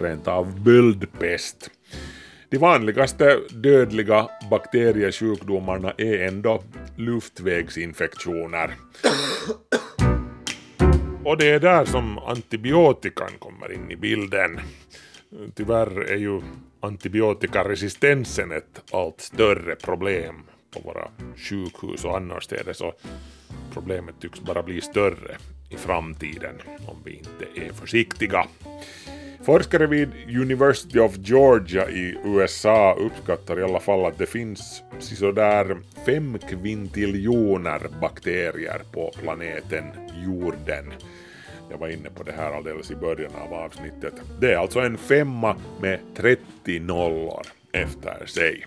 rent 0.00 0.28
av 0.28 0.60
böldpest. 0.60 1.70
De 2.50 2.58
vanligaste 2.58 3.38
dödliga 3.50 4.28
bakteriesjukdomarna 4.50 5.92
är 5.98 6.26
ändå 6.28 6.62
luftvägsinfektioner. 6.96 8.74
Och 11.24 11.38
det 11.38 11.50
är 11.50 11.60
där 11.60 11.84
som 11.84 12.18
antibiotikan 12.18 13.30
kommer 13.38 13.72
in 13.72 13.90
i 13.90 13.96
bilden. 13.96 14.60
Tyvärr 15.54 16.00
är 16.00 16.16
ju 16.16 16.40
antibiotikaresistensen 16.80 18.52
ett 18.52 18.82
allt 18.92 19.20
större 19.20 19.76
problem 19.76 20.34
på 20.70 20.80
våra 20.80 21.10
sjukhus 21.36 22.04
och 22.04 22.16
annorstädes 22.16 22.80
och 22.80 23.00
problemet 23.72 24.20
tycks 24.20 24.40
bara 24.40 24.62
bli 24.62 24.80
större. 24.80 25.36
i 25.70 25.76
framtiden 25.76 26.54
om 26.86 26.96
vi 27.04 27.12
inte 27.12 27.66
är 27.66 27.72
försiktiga. 27.72 28.46
Forskare 29.44 29.86
vid 29.86 30.08
University 30.26 30.98
of 30.98 31.16
Georgia 31.18 31.90
i 31.90 32.16
USA 32.24 32.94
uppskattar 32.98 33.60
i 33.60 33.62
alla 33.62 33.80
fall 33.80 34.06
att 34.06 34.18
det 34.18 34.26
finns 34.26 34.82
sådär 34.98 35.76
fem 36.06 36.38
kvintiljoner 36.48 37.80
bakterier 38.00 38.82
på 38.92 39.12
planeten 39.22 39.84
jorden. 40.26 40.92
Jag 41.70 41.78
var 41.78 41.88
inne 41.88 42.10
på 42.10 42.22
det 42.22 42.32
här 42.32 42.52
alldeles 42.52 42.90
i 42.90 42.96
början 42.96 43.32
av 43.34 43.54
avsnittet. 43.54 44.14
Det 44.40 44.52
är 44.52 44.56
alltså 44.56 44.80
en 44.80 44.98
femma 44.98 45.56
med 45.80 46.00
30 46.16 46.80
nollor 46.80 47.46
efter 47.72 48.26
sig. 48.26 48.66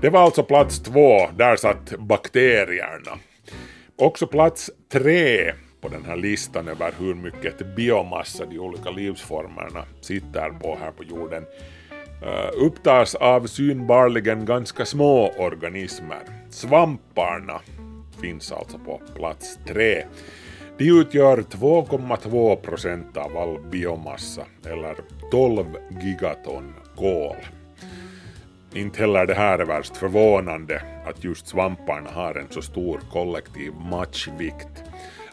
Det 0.00 0.10
var 0.10 0.20
alltså 0.20 0.42
plats 0.42 0.82
två, 0.82 1.30
där 1.36 1.56
satt 1.56 1.98
bakterierna. 1.98 3.18
Också 3.96 4.26
plats 4.26 4.70
tre 4.92 5.52
på 5.80 5.88
den 5.88 6.04
här 6.04 6.16
listan 6.16 6.68
över 6.68 6.92
hur 6.98 7.14
mycket 7.14 7.76
biomassa 7.76 8.46
de 8.46 8.58
olika 8.58 8.90
livsformerna 8.90 9.84
sitter 10.00 10.50
på 10.50 10.78
här 10.80 10.90
på 10.90 11.04
jorden 11.04 11.44
Äh, 12.22 12.66
upptas 12.66 13.14
av 13.14 13.46
synbarligen 13.46 14.44
ganska 14.44 14.84
små 14.84 15.32
organismer. 15.38 16.22
Svamparna 16.50 17.60
finns 18.20 18.52
alltså 18.52 18.78
på 18.78 19.00
plats 19.16 19.58
tre. 19.66 20.04
De 20.78 20.84
utgör 20.84 21.36
2,2 21.38 22.56
procent 22.56 23.16
av 23.16 23.36
all 23.36 23.58
biomassa, 23.70 24.42
eller 24.66 24.96
12 25.30 25.66
gigaton 26.02 26.74
kol. 26.96 27.36
Inte 28.74 29.00
heller 29.00 29.26
det 29.26 29.34
här 29.34 29.58
är 29.58 29.64
värst 29.64 29.96
förvånande 29.96 30.82
att 31.06 31.24
just 31.24 31.46
svamparna 31.46 32.10
har 32.10 32.34
en 32.34 32.48
så 32.50 32.62
stor 32.62 33.00
kollektiv 33.12 33.72
matchvikt. 33.90 34.84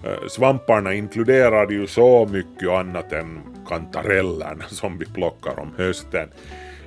Äh, 0.04 0.28
svamparna 0.28 0.94
inkluderar 0.94 1.72
ju 1.72 1.88
så 1.88 2.28
mycket 2.32 2.70
annat 2.70 3.14
än 3.14 3.42
kantarellerna 3.68 4.64
som 4.68 4.98
vi 4.98 5.06
plockar 5.06 5.60
om 5.60 5.74
hösten. 5.78 6.30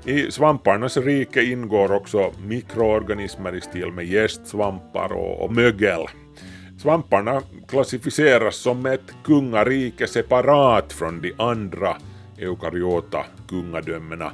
I 0.07 0.31
svamparnas 0.31 0.97
rike 0.97 1.43
ingår 1.43 1.93
också 1.93 2.33
mikroorganismer 2.47 3.55
i 3.55 3.61
stil 3.61 3.93
med 3.93 4.07
gästsvampar 4.07 5.13
och, 5.13 5.45
och 5.45 5.53
mögel. 5.53 6.07
Svamparna 6.79 7.43
klassificeras 7.69 8.57
som 8.57 8.87
ett 8.87 9.15
kungarike 9.25 10.07
separat 10.07 10.93
från 10.93 11.21
de 11.21 11.33
andra 11.39 11.97
eukaryota 12.39 13.25
kungadömena 13.49 14.33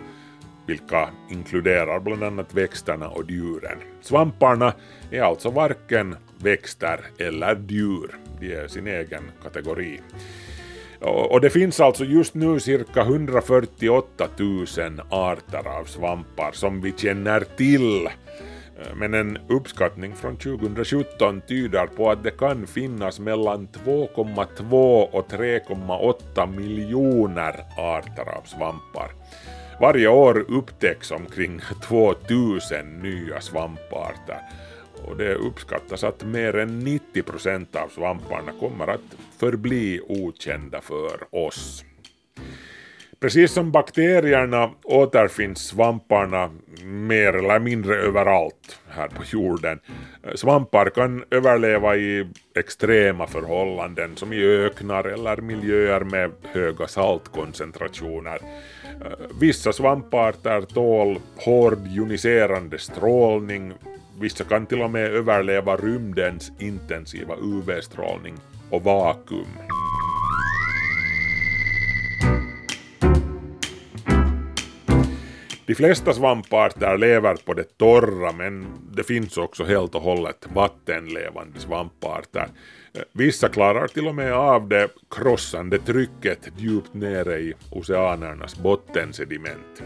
vilka 0.67 1.09
inkluderar 1.31 2.00
bland 2.00 2.23
annat 2.23 2.55
växterna 2.55 3.09
och 3.09 3.31
djuren. 3.31 3.79
Svamparna 4.00 4.73
är 5.11 5.23
alltså 5.23 5.50
varken 5.50 6.17
växter 6.39 7.00
eller 7.19 7.65
djur, 7.69 8.15
de 8.41 8.55
är 8.55 8.69
sin 8.69 8.87
egen 8.87 9.31
kategori. 9.43 10.00
Och 11.00 11.40
det 11.40 11.50
finns 11.50 11.80
alltså 11.80 12.04
just 12.04 12.35
nu 12.35 12.61
cirka 12.61 13.00
148 13.00 14.28
000 14.37 14.66
arter 15.11 15.69
av 15.69 15.85
svampar 15.85 16.52
som 16.52 16.80
vi 16.80 16.92
känner 16.97 17.40
till. 17.57 18.09
Men 18.95 19.14
en 19.14 19.38
uppskattning 19.49 20.14
från 20.14 20.37
2017 20.37 21.40
tyder 21.49 21.87
på 21.87 22.11
att 22.11 22.23
det 22.23 22.30
kan 22.30 22.66
finnas 22.66 23.21
mellan 23.21 23.69
2,2 23.69 25.02
och 25.02 25.28
3,8 25.28 26.57
miljoner 26.57 27.64
arter 27.76 28.28
av 28.38 28.42
svampar. 28.45 29.11
Varje 29.80 30.09
år 30.09 30.45
upptäcks 30.49 31.11
omkring 31.11 31.61
2000 31.83 33.02
nya 33.02 33.40
svamparter 33.40 34.38
och 35.04 35.16
det 35.16 35.35
uppskattas 35.35 36.04
att 36.04 36.25
mer 36.25 36.57
än 36.57 36.78
90 36.78 37.23
procent 37.23 37.76
av 37.76 37.88
svamparna 37.88 38.52
kommer 38.61 38.88
att 38.88 39.16
förbli 39.40 40.00
okända 40.09 40.80
för 40.80 41.35
oss. 41.47 41.85
Precis 43.20 43.53
som 43.53 43.72
bakterierna 43.72 44.70
återfinns 44.83 45.66
svamparna 45.68 46.50
mer 46.85 47.33
eller 47.33 47.59
mindre 47.59 47.96
överallt 47.96 48.81
här 48.88 49.09
på 49.09 49.22
jorden. 49.33 49.81
Svampar 50.35 50.90
kan 50.90 51.24
överleva 51.31 51.96
i 51.96 52.26
extrema 52.57 53.26
förhållanden 53.26 54.16
som 54.16 54.33
i 54.33 54.44
öknar 54.44 55.05
eller 55.05 55.37
miljöer 55.37 56.00
med 56.00 56.31
höga 56.42 56.87
saltkoncentrationer. 56.87 58.38
Vissa 59.40 59.72
svamparter 59.72 60.61
tål 60.62 61.18
hård 61.37 61.79
joniserande 61.87 62.79
strålning, 62.79 63.72
vissa 64.20 64.44
kan 64.44 64.66
till 64.66 64.83
och 64.83 64.90
med 64.90 65.14
överleva 65.14 65.76
rymdens 65.76 66.53
intensiva 66.59 67.35
UV-strålning 67.37 68.35
och 68.70 68.83
vakuum. 68.83 69.46
De 75.66 75.74
flesta 75.74 76.12
svamparter 76.12 76.98
lever 76.98 77.35
på 77.35 77.54
det 77.54 77.78
torra 77.78 78.33
men 78.33 78.66
det 78.92 79.04
finns 79.04 79.38
också 79.38 79.64
helt 79.64 79.94
och 79.94 80.02
hållet 80.02 80.46
vattenlevande 80.54 81.61
svamparter. 81.61 82.48
Vissa 83.12 83.48
klarar 83.48 83.87
till 83.87 84.09
och 84.09 84.14
med 84.14 84.33
av 84.33 84.68
det 84.68 84.88
krossande 85.11 85.78
trycket 85.78 86.48
djupt 86.56 86.94
nere 86.94 87.38
i 87.38 87.54
oceanernas 87.70 88.59
bottensediment. 88.59 89.83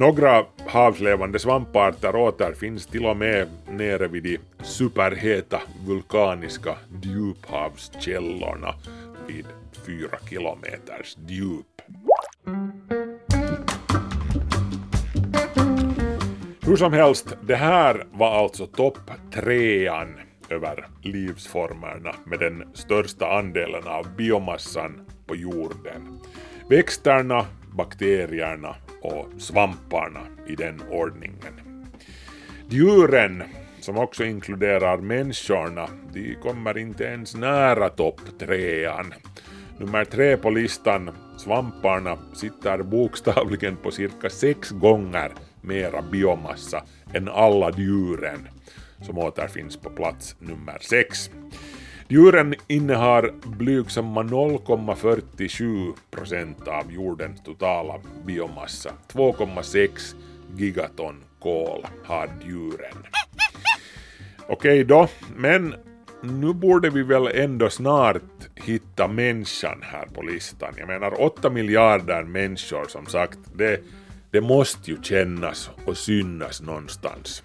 Några 0.00 0.44
havslevande 0.66 1.38
svamparter 1.38 2.16
återfinns 2.16 2.86
till 2.86 3.06
och 3.06 3.16
med 3.16 3.48
nere 3.68 4.08
vid 4.08 4.22
de 4.22 4.38
superheta 4.64 5.60
vulkaniska 5.86 6.76
djuphavskällorna 7.02 8.74
vid 9.26 9.46
fyra 9.86 10.18
kilometers 10.30 11.16
djup. 11.28 11.66
Hur 16.66 16.76
som 16.76 16.92
helst, 16.92 17.36
det 17.42 17.56
här 17.56 18.06
var 18.12 18.38
alltså 18.38 18.66
topp 18.66 18.98
trean 19.34 20.20
över 20.48 20.88
livsformerna 21.02 22.14
med 22.24 22.38
den 22.38 22.68
största 22.74 23.26
andelen 23.38 23.86
av 23.86 24.16
biomassan 24.16 25.06
på 25.26 25.36
jorden. 25.36 26.20
Växterna, 26.68 27.46
bakterierna 27.76 28.76
och 29.00 29.26
svamparna 29.38 30.20
i 30.46 30.54
den 30.56 30.80
ordningen. 30.90 31.60
Djuren, 32.68 33.42
som 33.80 33.98
också 33.98 34.24
inkluderar 34.24 34.96
människorna, 34.96 35.88
de 36.12 36.34
kommer 36.34 36.78
inte 36.78 37.04
ens 37.04 37.34
nära 37.34 37.88
topp 37.88 38.20
trean. 38.38 39.14
Nummer 39.78 40.04
tre 40.04 40.36
på 40.36 40.50
listan, 40.50 41.10
svamparna, 41.36 42.18
sitter 42.34 42.82
bokstavligen 42.82 43.76
på 43.76 43.90
cirka 43.90 44.30
sex 44.30 44.70
gånger 44.70 45.32
mera 45.60 46.02
biomassa 46.02 46.82
än 47.14 47.28
alla 47.28 47.70
djuren 47.70 48.48
som 49.02 49.18
återfinns 49.18 49.76
på 49.76 49.90
plats 49.90 50.36
nummer 50.38 50.78
sex. 50.80 51.30
Djuren 52.10 52.54
innehar 52.66 53.32
blygsamma 53.44 54.22
0,47 54.22 55.92
procent 56.10 56.68
av 56.68 56.92
jordens 56.92 57.42
totala 57.42 57.94
biomassa. 58.26 58.90
2,6 59.12 60.14
gigaton 60.56 61.14
kol 61.38 61.86
har 62.04 62.30
djuren. 62.44 62.96
Okej 64.48 64.84
då, 64.84 65.08
men 65.36 65.74
nu 66.22 66.52
borde 66.54 66.90
vi 66.90 67.02
väl 67.02 67.26
ändå 67.26 67.70
snart 67.70 68.22
hitta 68.54 69.08
människan 69.08 69.78
här 69.82 70.06
på 70.06 70.22
listan. 70.22 70.74
Jag 70.78 70.88
menar 70.88 71.22
8 71.22 71.50
miljarder 71.50 72.22
människor 72.22 72.84
som 72.88 73.06
sagt, 73.06 73.38
det, 73.54 73.80
det 74.30 74.40
måste 74.40 74.90
ju 74.90 75.02
kännas 75.02 75.70
och 75.84 75.96
synas 75.96 76.62
någonstans. 76.62 77.42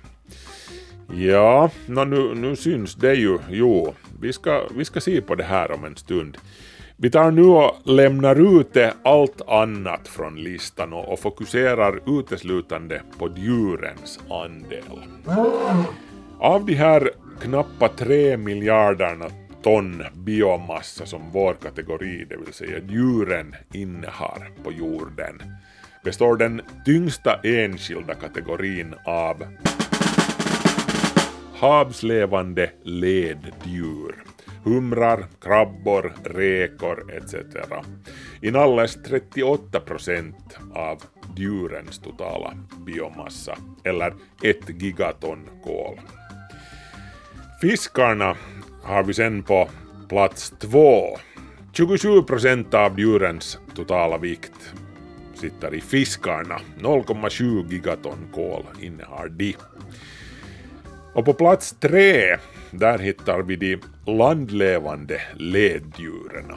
Ja, 1.13 1.69
nu, 1.87 2.35
nu 2.35 2.55
syns 2.55 2.95
det 2.95 3.13
ju. 3.13 3.37
Jo, 3.49 3.93
vi 4.21 4.33
ska, 4.33 4.67
vi 4.75 4.85
ska 4.85 5.01
se 5.01 5.21
på 5.21 5.35
det 5.35 5.43
här 5.43 5.71
om 5.71 5.85
en 5.85 5.95
stund. 5.95 6.37
Vi 6.97 7.09
tar 7.09 7.31
nu 7.31 7.43
och 7.43 7.75
lämnar 7.83 8.59
ute 8.59 8.93
allt 9.03 9.41
annat 9.47 10.07
från 10.07 10.35
listan 10.35 10.93
och, 10.93 11.13
och 11.13 11.19
fokuserar 11.19 12.19
uteslutande 12.19 13.01
på 13.17 13.29
djurens 13.37 14.19
andel. 14.29 14.83
Av 16.39 16.65
de 16.65 16.73
här 16.73 17.11
knappa 17.41 17.89
tre 17.89 18.37
miljarderna 18.37 19.25
ton 19.63 20.03
biomassa 20.13 21.05
som 21.05 21.21
vår 21.31 21.53
kategori, 21.53 22.25
det 22.29 22.37
vill 22.37 22.53
säga 22.53 22.79
djuren, 22.89 23.55
innehar 23.73 24.51
på 24.63 24.71
jorden, 24.71 25.41
består 26.03 26.37
den 26.37 26.61
tyngsta 26.85 27.39
enskilda 27.43 28.13
kategorin 28.13 28.95
av 29.05 29.43
havslevande 31.55 32.71
leddjur. 32.83 34.23
Humrar, 34.63 35.25
krabbor, 35.41 36.13
räkor 36.23 37.11
etc. 37.11 37.35
Inalles 38.41 38.97
38 39.03 39.79
procent 39.79 40.57
av 40.73 41.03
djurens 41.35 41.99
totala 41.99 42.53
biomassa, 42.85 43.57
eller 43.83 44.13
ett 44.43 44.81
gigaton 44.81 45.49
kol. 45.63 45.99
Fiskarna 47.61 48.35
har 48.83 49.03
vi 49.03 49.13
sen 49.13 49.43
på 49.43 49.69
plats 50.09 50.53
två. 50.59 51.17
27 51.73 52.23
procent 52.23 52.73
av 52.73 52.99
djurens 52.99 53.59
totala 53.75 54.17
vikt 54.17 54.73
sitter 55.35 55.75
i 55.75 55.81
fiskarna. 55.81 56.59
0,7 56.79 57.71
gigaton 57.71 58.27
kol 58.33 58.63
innehar 58.81 59.29
de. 59.29 59.55
Och 61.15 61.25
på 61.25 61.33
plats 61.33 61.75
tre, 61.79 62.37
där 62.71 62.99
hittar 62.99 63.41
vi 63.41 63.55
de 63.55 63.77
landlevande 64.05 65.21
leddjuren. 65.35 66.51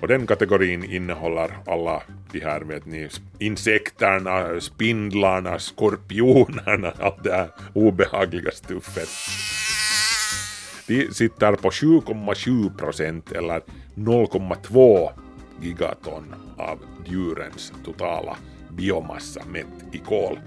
Och 0.00 0.08
den 0.08 0.26
kategorin 0.26 0.84
innehåller 0.84 1.58
alla 1.66 2.02
de 2.32 2.40
här 2.40 2.60
vet 2.60 2.86
ni, 2.86 3.08
insekterna, 3.38 4.60
spindlarna, 4.60 5.58
skorpionerna, 5.58 6.92
allt 7.00 7.24
det 7.24 7.32
här 7.32 7.48
obehagliga 7.72 8.50
stuffet. 8.50 9.08
De 10.86 11.14
sitter 11.14 11.52
på 11.52 11.70
7,7 11.70 12.76
procent 12.78 13.32
eller 13.32 13.60
0,2 13.94 15.10
gigaton 15.62 16.34
av 16.56 16.78
djurens 17.06 17.72
totala 17.84 18.36
biomassa 18.70 19.40
mätt 19.52 19.66
i 19.92 19.98
kol. 19.98 20.38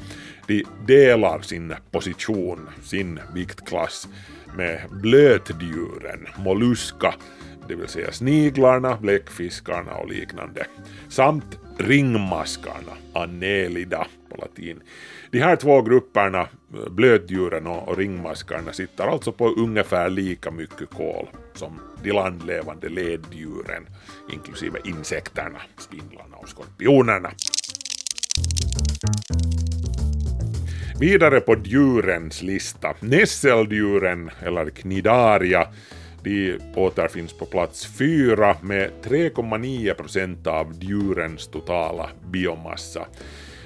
De 0.48 0.64
delar 0.88 1.42
sin 1.42 1.76
position, 1.92 2.70
sin 2.82 3.20
viktklass, 3.34 4.08
med 4.58 4.82
blötdjuren, 4.90 6.28
molluska, 6.38 7.14
det 7.68 7.76
vill 7.76 7.88
säga 7.88 8.12
sniglarna, 8.12 8.98
bläckfiskarna 9.02 9.94
och 9.94 10.10
liknande, 10.10 10.66
samt 11.10 11.60
ringmaskarna, 11.78 12.92
annelida 13.14 14.08
på 14.30 14.36
latin. 14.36 14.82
De 15.32 15.40
här 15.40 15.56
två 15.56 15.82
grupperna, 15.82 16.48
blötdjuren 16.90 17.68
och 17.68 17.98
ringmaskarna, 17.98 18.74
sitter 18.74 19.08
alltså 19.08 19.32
på 19.32 19.48
ungefär 19.50 20.10
lika 20.10 20.52
mycket 20.52 20.90
kol 20.90 21.28
som 21.54 21.80
de 22.04 22.12
landlevande 22.12 22.90
leddjuren, 22.90 23.86
inklusive 24.32 24.80
insekterna, 24.84 25.62
spindlarna 25.78 26.36
och 26.38 26.50
skorpionerna. 26.50 27.32
Vidare 31.00 31.40
på 31.40 31.56
djurens 31.64 32.42
lista, 32.42 32.94
nässeldjuren 33.00 34.30
eller 34.42 34.70
knidaria, 34.70 35.68
de 36.24 36.58
återfinns 36.76 37.34
på 37.34 37.46
plats 37.46 37.86
4 37.86 38.56
med 38.62 38.90
3,9 39.04 39.94
procent 39.94 40.48
av 40.48 40.74
djurens 40.80 41.48
totala 41.48 42.10
biomassa. 42.32 43.06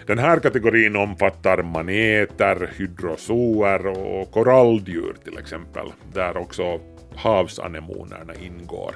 Den 0.05 0.17
här 0.17 0.39
kategorin 0.39 0.95
omfattar 0.95 1.63
maneter, 1.63 2.69
hydrozoer 2.77 3.87
och 3.87 4.31
koralldjur 4.31 5.15
till 5.23 5.37
exempel, 5.37 5.87
där 6.13 6.37
också 6.37 6.79
havsanemonerna 7.15 8.33
ingår. 8.35 8.95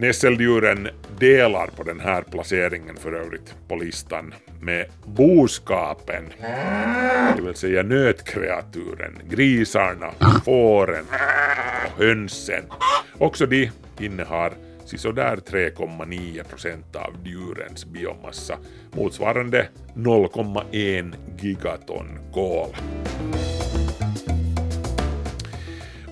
Nässeldjuren 0.00 0.88
delar 1.18 1.66
på 1.66 1.82
den 1.82 2.00
här 2.00 2.22
placeringen 2.22 2.96
för 2.96 3.12
övrigt 3.12 3.54
på 3.68 3.76
listan 3.76 4.34
med 4.60 4.86
boskapen, 5.04 6.24
det 7.36 7.42
vill 7.42 7.54
säga 7.54 7.82
nötkreaturen, 7.82 9.18
grisarna, 9.30 10.10
fåren 10.44 11.04
och 11.84 12.04
hönsen. 12.04 12.62
Också 13.18 13.46
de 13.46 13.70
innehar 14.00 14.52
sisådär 14.84 15.36
3,9 15.36 16.44
procent 16.44 16.96
av 16.96 17.14
djurens 17.24 17.86
biomassa, 17.86 18.58
motsvarande 18.92 19.68
0,1 19.94 21.14
gigaton 21.40 22.18
kol. 22.34 22.76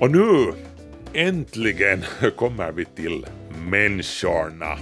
Och 0.01 0.11
nu, 0.11 0.53
äntligen, 1.13 2.05
kommer 2.37 2.73
vi 2.73 2.85
till 2.85 3.27
människorna. 3.67 4.79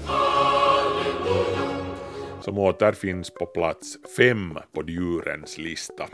Som 2.41 2.59
återfinns 2.59 3.31
på 3.31 3.47
plats 3.47 3.97
5 4.17 4.59
på 4.75 4.83
djurens 4.87 5.59
lista. 5.59 6.07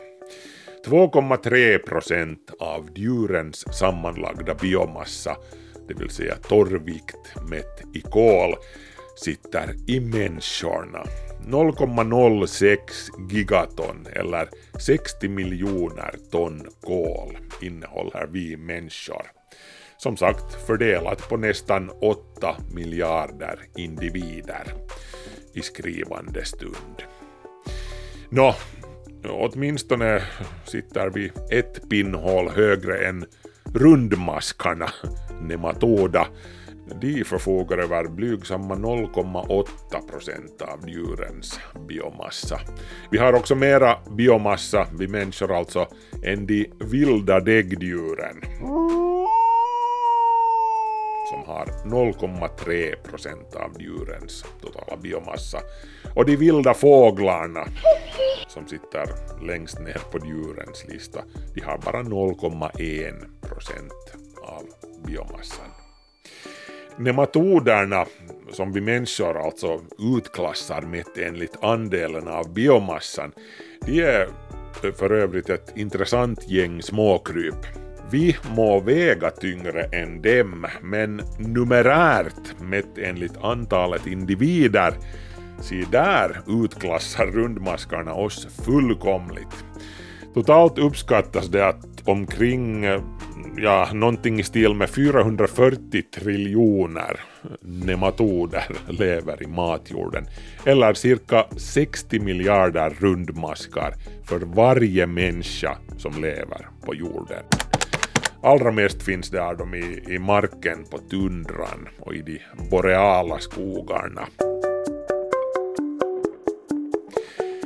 2,3 0.87 1.79
procent 1.79 2.51
av 2.61 2.89
djurens 2.95 3.79
sammanlagda 3.79 4.55
biomassa, 4.55 5.37
det 5.89 5.95
vill 5.95 6.11
säga 6.11 6.35
torrvikt 6.37 7.49
mätt 7.51 7.83
i 7.95 8.01
kol, 8.01 8.55
sitter 9.17 9.91
i 9.91 10.01
människorna. 10.01 11.05
0,06 11.47 12.79
gigaton 13.31 14.07
eller 14.13 14.49
60 14.79 15.29
miljoner 15.29 16.15
ton 16.31 16.69
kol 16.81 17.39
innehåller 17.61 18.27
vi 18.33 18.57
människor. 18.57 19.40
Som 20.03 20.17
sagt 20.17 20.67
fördelat 20.67 21.29
på 21.29 21.37
nästan 21.37 21.91
8 22.01 22.57
miljarder 22.75 23.59
individer 23.77 24.75
i 25.53 25.61
skrivande 25.61 26.45
stund. 26.45 27.03
Nå, 28.31 28.55
åtminstone 29.29 30.23
sitter 30.65 31.11
vi 31.11 31.33
ett 31.51 31.89
pinnhål 31.89 32.49
högre 32.49 33.09
än 33.09 33.25
rundmaskarna, 33.75 34.91
nematoda. 35.43 36.27
De 37.01 37.25
förfogar 37.25 37.79
över 37.79 38.09
blygsamma 38.09 38.75
0,8 38.75 40.11
procent 40.11 40.63
av 40.63 40.89
djurens 40.89 41.61
biomassa. 41.89 42.61
Vi 43.11 43.19
har 43.19 43.33
också 43.33 43.55
mera 43.55 43.97
biomassa, 44.17 44.87
vi 44.99 45.09
människor 45.09 45.57
alltså, 45.57 45.89
än 46.23 46.47
de 46.47 46.71
vilda 46.79 47.41
däggdjuren 47.41 48.41
som 51.31 51.45
har 51.47 51.67
0,3 51.85 52.97
procent 53.03 53.55
av 53.55 53.83
djurens 53.83 54.45
totala 54.61 54.97
biomassa. 54.97 55.59
Och 56.15 56.27
de 56.27 56.37
vilda 56.37 56.75
fåglarna 56.75 57.67
som 58.49 58.67
sitter 58.67 59.07
längst 59.47 59.81
ner 59.81 60.01
på 60.13 60.27
djurens 60.27 60.85
lista, 60.89 61.21
de 61.55 61.61
har 61.61 61.79
bara 61.79 62.03
0,1 62.03 63.49
procent 63.49 64.15
av 64.43 64.63
biomassan. 65.07 65.71
Nematoderna, 66.97 68.07
som 68.53 68.73
vi 68.73 68.81
människor 68.81 69.39
alltså 69.39 69.81
utklassar 70.17 70.83
mätt 70.83 71.19
enligt 71.19 71.65
andelen 71.65 72.29
av 72.29 72.55
biomassan, 72.55 73.33
de 73.87 74.01
är 74.01 74.29
för 74.93 75.13
övrigt 75.13 75.51
ett 75.51 75.73
intressant 75.77 76.49
gäng 76.49 76.83
småkryp. 76.83 77.80
Vi 78.11 78.37
må 78.57 78.81
väga 78.81 79.31
tyngre 79.31 79.83
än 79.83 80.23
dem, 80.23 80.67
men 80.83 81.23
numerärt 81.39 82.61
mätt 82.61 82.99
enligt 82.99 83.37
antalet 83.37 84.07
individer, 84.07 84.95
se 85.61 85.85
där 85.93 86.41
utklassar 86.47 87.27
rundmaskarna 87.27 88.15
oss 88.15 88.49
fullkomligt. 88.65 89.65
Totalt 90.35 90.79
uppskattas 90.79 91.47
det 91.49 91.69
att 91.69 92.09
omkring, 92.09 92.85
ja, 93.57 93.89
någonting 93.93 94.41
i 94.41 94.43
stil 94.43 94.75
med 94.75 94.91
440 94.91 96.03
triljoner 96.15 97.21
nematoder 97.61 98.67
lever 98.89 99.43
i 99.43 99.47
matjorden, 99.47 100.27
eller 100.65 100.95
cirka 100.95 101.47
60 101.57 102.21
miljarder 102.21 102.91
rundmaskar 102.91 103.95
för 104.25 104.39
varje 104.39 105.07
människa 105.07 105.79
som 105.99 106.23
lever 106.23 106.69
på 106.85 106.95
jorden. 106.95 107.43
Allra 108.43 108.71
mest 108.71 109.03
finns 109.03 109.31
det 109.31 109.43
av 109.43 109.57
dem 109.57 109.75
i, 109.75 110.05
i 110.09 110.19
marken 110.19 110.85
på 110.91 110.99
tundran 110.99 111.89
och 111.99 112.15
i 112.15 112.23
de 112.23 112.41
boreala 112.71 113.39
skogarna. 113.39 114.27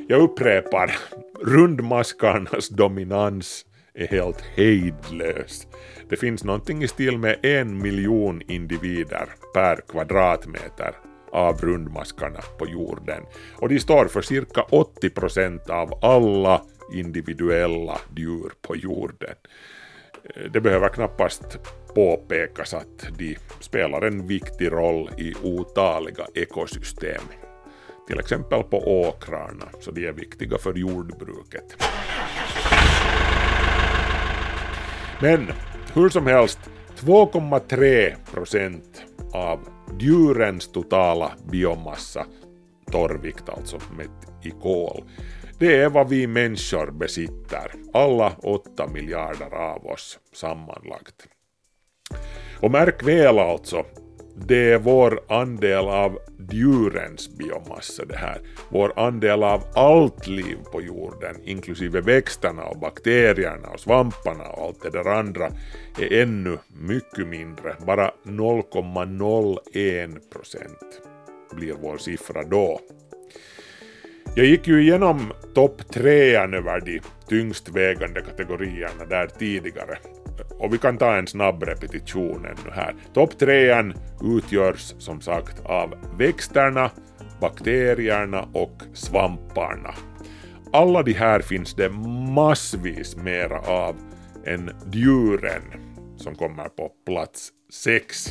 Jag 0.09 0.23
upprepar, 0.23 0.97
rundmaskarnas 1.41 2.69
dominans 2.69 3.67
är 3.95 4.07
helt 4.07 4.41
hejdlös. 4.41 5.67
Det 6.09 6.17
finns 6.17 6.45
någonting 6.45 6.83
i 6.83 6.89
stil 6.89 7.19
med 7.19 7.45
en 7.45 7.83
miljon 7.83 8.43
individer 8.49 9.29
per 9.55 9.77
kvadratmeter 9.89 10.95
av 11.33 11.61
rundmaskarna 11.61 12.41
på 12.59 12.67
jorden. 12.67 13.23
Och 13.57 13.69
de 13.69 13.81
står 13.81 14.07
för 14.07 14.23
cirka 14.23 14.63
80 14.63 15.11
procent 15.11 15.71
av 15.71 15.99
alla 16.03 16.63
individuella 16.95 17.99
djur 18.17 18.53
på 18.63 18.77
jorden. 18.77 19.35
Det 20.53 20.61
behöver 20.61 20.89
knappast 20.89 21.59
påpekas 21.95 22.75
att 22.75 23.07
de 23.19 23.37
spelar 23.61 24.03
en 24.03 24.27
viktig 24.27 24.73
roll 24.73 25.11
i 25.19 25.35
otaliga 25.43 26.27
ekosystem. 26.35 27.23
Till 28.07 28.19
exempel 28.19 28.63
på 28.63 28.79
åkrarna, 28.79 29.69
så 29.81 29.91
de 29.91 30.07
är 30.07 30.13
viktiga 30.13 30.59
för 30.59 30.75
jordbruket. 30.75 31.77
Men 35.21 35.53
hur 35.95 36.09
som 36.09 36.27
helst, 36.27 36.59
2,3 36.97 38.15
procent 38.33 39.03
av 39.33 39.69
djurens 39.99 40.73
totala 40.73 41.33
biomassa, 41.51 42.27
torrvikt 42.93 43.49
alltså, 43.49 43.81
mätt 43.97 44.47
i 44.47 44.51
kol, 44.51 45.05
det 45.65 45.77
är 45.77 45.89
vad 45.89 46.09
vi 46.09 46.27
människor 46.27 46.91
besitter, 46.91 47.73
alla 47.93 48.33
8 48.43 48.87
miljarder 48.87 49.55
av 49.55 49.87
oss 49.87 50.19
sammanlagt. 50.33 51.29
Och 52.61 52.71
märk 52.71 53.03
väl 53.03 53.39
alltså, 53.39 53.85
det 54.37 54.73
är 54.73 54.79
vår 54.79 55.21
andel 55.29 55.85
av 55.85 56.19
djurens 56.51 57.39
biomassa 57.39 58.05
det 58.05 58.17
här. 58.17 58.41
Vår 58.69 58.99
andel 58.99 59.43
av 59.43 59.63
allt 59.75 60.27
liv 60.27 60.59
på 60.73 60.83
jorden, 60.83 61.37
inklusive 61.45 62.01
växterna 62.01 62.65
och 62.65 62.79
bakterierna 62.79 63.69
och 63.69 63.81
svamparna 63.81 64.45
och 64.45 64.67
allt 64.67 64.83
det 64.83 64.91
där 64.91 65.09
andra, 65.09 65.51
är 66.01 66.23
ännu 66.23 66.59
mycket 66.69 67.27
mindre. 67.27 67.77
Bara 67.87 68.11
0,01 68.25 70.31
procent 70.33 71.01
blir 71.53 71.75
vår 71.83 71.99
siffra 71.99 72.43
då. 72.43 72.81
Jag 74.37 74.47
gick 74.47 74.69
ju 74.69 74.83
igenom 74.83 75.33
topp 75.55 75.89
trean 75.93 76.55
över 76.55 76.81
de 76.81 77.01
tyngst 77.29 77.69
vägande 77.69 78.21
kategorierna 78.21 79.05
där 79.09 79.27
tidigare. 79.27 79.99
Och 80.59 80.75
vi 80.75 80.79
kan 80.79 80.99
ta 80.99 81.17
en 81.17 81.27
snabb 81.27 81.63
repetition 81.63 82.45
ännu 82.45 82.71
här. 82.73 82.95
Topp 83.13 83.39
trean 83.39 83.95
utgörs 84.23 84.95
som 84.99 85.21
sagt 85.21 85.61
av 85.65 85.95
växterna, 86.19 86.91
bakterierna 87.41 88.49
och 88.53 88.83
svamparna. 88.95 89.95
Alla 90.73 91.03
de 91.03 91.13
här 91.13 91.41
finns 91.41 91.75
det 91.75 91.91
massvis 92.35 93.17
mera 93.17 93.61
av 93.61 93.97
än 94.47 94.71
djuren 94.93 95.63
som 96.17 96.35
kommer 96.35 96.69
på 96.69 96.91
plats 97.07 97.49
sex. 97.73 98.29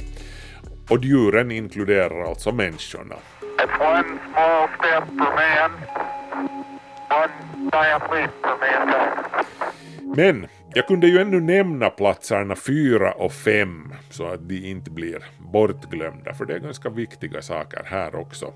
Och 0.89 1.03
djuren 1.03 1.51
inkluderar 1.51 2.23
alltså 2.23 2.51
människorna. 2.51 3.15
It's 3.63 3.79
one 3.79 4.19
small 4.33 4.67
step 4.77 5.07
for 5.07 5.31
man, 5.39 5.71
one 7.09 7.33
giant 7.71 8.03
leap 8.11 8.31
for 8.41 8.57
mankind. 8.59 10.15
Men 10.15 10.47
jag 10.73 10.87
kunde 10.87 11.07
ju 11.07 11.19
ännu 11.19 11.39
nämna 11.39 11.89
platserna 11.89 12.55
fyra 12.55 13.11
och 13.11 13.33
fem 13.33 13.93
så 14.09 14.27
att 14.27 14.49
de 14.49 14.69
inte 14.69 14.91
blir 14.91 15.23
bortglömda 15.39 16.33
för 16.33 16.45
det 16.45 16.53
är 16.53 16.59
ganska 16.59 16.89
viktiga 16.89 17.41
saker 17.41 17.81
här 17.85 18.15
också. 18.15 18.53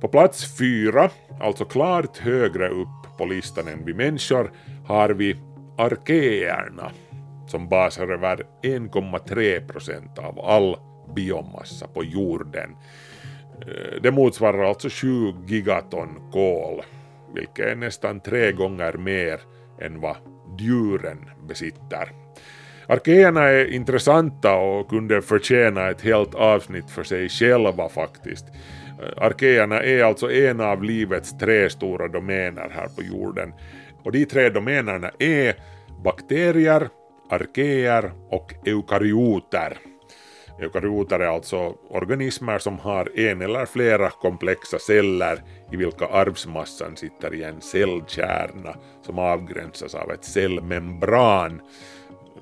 På 0.00 0.08
plats 0.08 0.58
fyra, 0.58 1.10
alltså 1.40 1.64
klart 1.64 2.18
högre 2.18 2.68
upp 2.68 3.18
på 3.18 3.24
listan 3.24 3.68
än 3.68 3.84
vi 3.84 3.94
människor, 3.94 4.50
har 4.86 5.08
vi 5.08 5.36
arkeerna 5.78 6.90
som 7.46 7.68
basar 7.68 8.08
över 8.08 8.36
1,3 8.62 9.68
procent 9.68 10.18
av 10.18 10.40
all 10.40 10.76
biomassa 11.14 11.86
på 11.86 12.04
jorden. 12.04 12.76
Eh, 13.60 14.00
det 14.02 14.10
motsvarar 14.10 14.64
alltså 14.64 14.88
7 14.88 15.08
gigaton 15.46 16.08
kol, 16.32 16.82
vilket 17.34 17.66
är 17.66 17.76
nästan 17.76 18.20
tre 18.20 18.52
gånger 18.52 18.92
mer 18.92 19.40
än 19.80 20.00
vad 20.00 20.16
djuren 20.58 21.30
besitter. 21.48 22.12
Arkeerna 22.88 23.42
är 23.42 23.72
intressanta 23.72 24.54
och 24.56 24.88
kunde 24.88 25.22
förtjäna 25.22 25.90
ett 25.90 26.00
helt 26.00 26.34
avsnitt 26.34 26.90
för 26.90 27.04
sig 27.04 27.28
själva 27.28 27.88
faktiskt. 27.88 28.46
Eh, 29.02 29.24
arkeerna 29.24 29.82
är 29.82 30.04
alltså 30.04 30.30
en 30.32 30.60
av 30.60 30.82
livets 30.82 31.38
tre 31.38 31.70
stora 31.70 32.08
domäner 32.08 32.70
här 32.74 32.88
på 32.96 33.02
jorden. 33.02 33.52
Och 34.02 34.12
de 34.12 34.24
tre 34.24 34.48
domänerna 34.48 35.10
är 35.18 35.54
bakterier, 36.04 36.88
arkeer 37.30 38.12
och 38.30 38.54
eukaryoter. 38.66 39.76
Eukaryoter 40.58 41.20
är 41.20 41.26
alltså 41.26 41.74
organismer 41.88 42.58
som 42.58 42.78
har 42.78 43.18
en 43.18 43.42
eller 43.42 43.66
flera 43.66 44.10
komplexa 44.10 44.78
celler 44.78 45.42
i 45.72 45.76
vilka 45.76 46.06
arvsmassan 46.06 46.96
sitter 46.96 47.34
i 47.34 47.42
en 47.42 47.60
cellkärna 47.60 48.76
som 49.02 49.18
avgränsas 49.18 49.94
av 49.94 50.10
ett 50.10 50.24
cellmembran. 50.24 51.60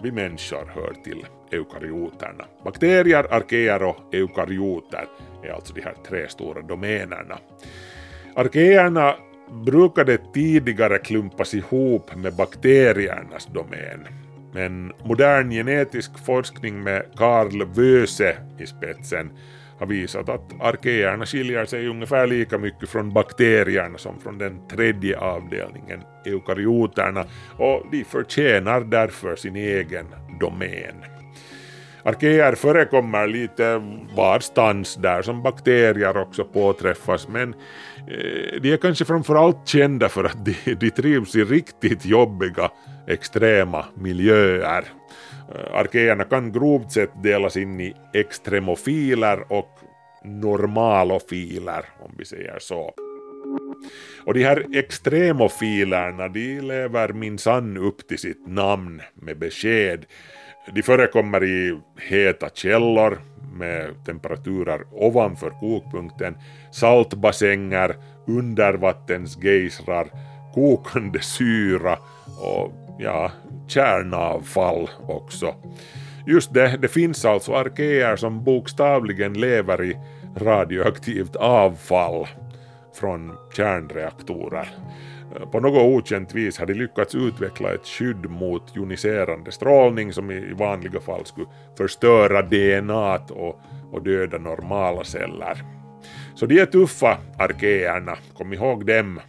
Vi 0.03 0.13
människor 0.13 0.73
hör 0.75 0.95
till 1.05 1.27
eukaryoterna. 1.53 2.45
Bakterier, 2.65 3.27
arkeer 3.35 3.83
och 3.83 4.15
eukaryoter 4.15 5.07
är 5.43 5.51
alltså 5.51 5.75
de 5.75 5.81
här 5.81 5.95
tre 6.09 6.29
stora 6.29 6.63
domänerna. 6.63 7.39
Arkeerna 8.35 9.15
brukade 9.51 10.19
tidigare 10.35 10.99
klumpas 10.99 11.55
ihop 11.55 12.17
med 12.17 12.37
bakteriernas 12.37 13.47
domän. 13.47 14.07
Men 14.55 14.93
modern 15.05 15.51
genetisk 15.51 16.11
forskning 16.27 16.83
med 16.83 17.03
Karl 17.17 17.65
Wöse 17.75 18.37
i 18.59 18.67
spetsen 18.67 19.31
har 19.79 19.87
visat 19.87 20.29
att 20.29 20.61
arkeerna 20.61 21.27
skiljer 21.27 21.65
sig 21.65 21.89
ungefär 21.89 22.27
lika 22.27 22.59
mycket 22.59 22.89
från 22.89 23.13
bakterierna 23.13 23.99
som 23.99 24.21
från 24.21 24.39
den 24.39 24.69
tredje 24.69 25.19
avdelningen, 25.19 26.01
eukaryoterna, 26.25 27.25
och 27.59 27.87
de 27.91 28.05
förtjänar 28.05 28.81
därför 28.81 29.37
sin 29.37 29.57
egen 29.57 30.07
domän. 30.41 31.14
Arkeer 32.05 32.55
förekommer 32.55 33.27
lite 33.27 33.83
varstans 34.17 34.95
där 34.97 35.23
som 35.23 35.43
bakterier 35.43 36.17
också 36.17 36.45
påträffas 36.45 37.29
men 37.29 37.55
eh, 38.09 38.61
de 38.61 38.73
är 38.73 38.77
kanske 38.77 39.05
framförallt 39.05 39.69
kända 39.69 40.09
för 40.09 40.25
att 40.25 40.45
de, 40.45 40.75
de 40.75 40.91
trivs 40.91 41.37
i 41.37 41.45
riktigt 41.45 42.07
jobbiga 42.07 42.71
extrema 43.07 43.85
miljöer. 43.95 44.85
Eh, 45.55 45.75
arkeerna 45.75 46.25
kan 46.25 46.53
grovt 46.53 46.93
sett 46.93 47.23
delas 47.23 47.57
in 47.57 47.81
i 47.81 47.95
extremofiler 48.13 49.53
och 49.53 49.79
normalofiler 50.25 51.85
om 52.01 52.15
vi 52.19 52.25
säger 52.25 52.59
så. 52.59 52.95
Och 54.27 54.35
de 54.35 54.45
här 54.45 54.67
extremofilerna 54.79 56.29
de 56.29 56.61
lever 56.61 57.13
minsann 57.13 57.77
upp 57.77 58.09
till 58.09 58.19
sitt 58.19 58.47
namn 58.47 59.03
med 59.15 59.39
besked. 59.39 60.07
De 60.73 60.83
förekommer 60.83 61.45
i 61.45 61.81
heta 62.09 62.49
källor 62.49 63.21
med 63.53 64.05
temperaturer 64.07 64.81
ovanför 64.93 65.51
kokpunkten, 65.51 66.39
saltbassänger, 66.73 67.97
undervattensgejsrar, 68.27 70.09
kokande 70.55 71.21
syra 71.21 71.99
och 72.41 72.73
ja, 72.99 73.31
kärnavfall 73.69 74.91
också. 75.09 75.55
Just 76.27 76.55
det, 76.55 76.77
det 76.83 76.89
finns 76.89 77.25
alltså 77.25 77.53
arkeer 77.53 78.17
som 78.17 78.45
bokstavligen 78.45 79.35
lever 79.35 79.85
i 79.85 79.97
radioaktivt 80.37 81.37
avfall 81.37 82.27
från 83.01 83.37
kärnreaktorer. 83.57 84.69
På 85.53 85.61
något 85.61 85.83
okänt 85.83 86.35
vis 86.35 86.59
har 86.59 86.67
de 86.67 86.75
lyckats 86.75 87.15
utveckla 87.15 87.75
ett 87.75 87.87
skydd 87.87 88.31
mot 88.31 88.77
joniserande 88.77 89.53
strålning 89.53 90.13
som 90.13 90.31
i 90.31 90.53
vanliga 90.53 91.01
fall 91.01 91.27
skulle 91.27 91.47
förstöra 91.79 92.43
DNA 92.43 93.17
och, 93.17 93.61
och 93.93 94.03
döda 94.03 94.39
normala 94.39 95.05
celler. 95.05 95.63
Så 96.35 96.47
de 96.47 96.61
är 96.61 96.67
tuffa, 96.67 97.19
arkeerna, 97.39 98.17
kom 98.37 98.53
ihåg 98.53 98.87
dem. 98.87 99.21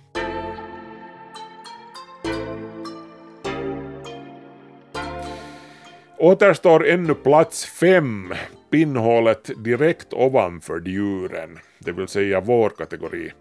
Återstår 6.17 6.87
ännu 6.87 7.13
plats 7.13 7.65
fem, 7.65 8.33
pinnhålet 8.71 9.63
direkt 9.63 10.13
ovanför 10.13 10.81
djuren, 10.85 11.59
det 11.79 11.91
vill 11.91 12.07
säga 12.07 12.41
vår 12.41 12.69
kategori. 12.69 13.31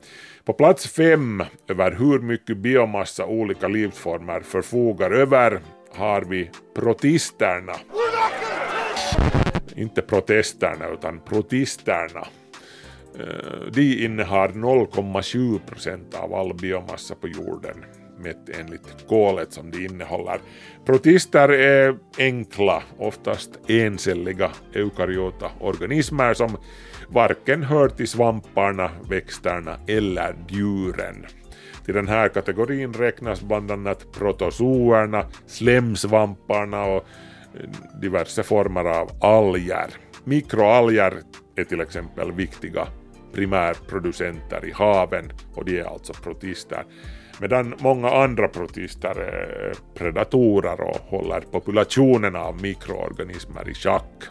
På 0.45 0.53
plats 0.53 0.89
fem 0.89 1.43
över 1.69 1.91
hur 1.93 2.19
mycket 2.19 2.57
biomassa 2.57 3.27
olika 3.27 3.69
livsformer 3.69 4.41
förfogar 4.41 5.11
över 5.11 5.61
har 5.93 6.23
vi 6.23 6.51
protisterna. 6.75 7.73
Inte 9.77 10.03
protesterna 10.03 10.89
utan 10.89 11.21
protisterna. 11.21 12.27
Eh, 13.19 13.73
de 13.73 14.05
innehar 14.05 14.49
0,7 14.49 15.59
procent 15.59 16.15
av 16.15 16.35
all 16.35 16.55
biomassa 16.55 17.15
på 17.15 17.29
jorden 17.29 17.85
mätt 18.19 18.49
enligt 18.61 19.09
kolet 19.09 19.53
som 19.53 19.71
de 19.71 19.85
innehåller. 19.85 20.39
Protister 20.87 21.49
är 21.49 21.97
enkla, 22.19 22.83
oftast 22.99 23.51
encelliga 23.69 24.51
eukaryota 24.75 25.51
organismer 25.61 26.35
som 26.35 26.57
varken 27.09 27.63
hör 27.63 27.89
till 27.89 28.09
svamparna, 28.09 28.91
växterna 29.09 29.77
eller 29.87 30.35
djuren. 30.49 31.27
Till 31.85 31.95
den 31.95 32.09
här 32.09 32.29
kategorin 32.29 32.93
räknas 32.93 33.43
bland 33.43 33.71
annat 33.71 34.13
protozoerna, 34.13 35.27
slemsvamparna 35.47 36.85
och 36.85 37.05
eh, 37.55 38.01
diverse 38.01 38.43
former 38.43 38.85
av 38.85 39.11
alger. 39.21 39.91
Mikroalger 40.25 41.15
är 41.57 41.65
till 41.65 41.81
exempel 41.81 42.33
viktiga 42.33 42.87
primärproducenter 43.33 44.65
i 44.65 44.73
haven 44.73 45.33
och 45.55 45.65
de 45.65 45.79
är 45.79 45.85
alltså 45.85 46.13
protister. 46.13 46.85
Medan 47.41 47.75
många 47.79 48.11
andra 48.11 48.49
protister 48.49 49.21
är 49.21 49.75
predatorer 49.95 50.81
och 50.81 50.97
håller 50.97 51.41
populationen 51.41 52.37
av 52.37 52.63
mikroorganismer 52.63 53.69
i 53.69 53.75
schack. 53.75 54.25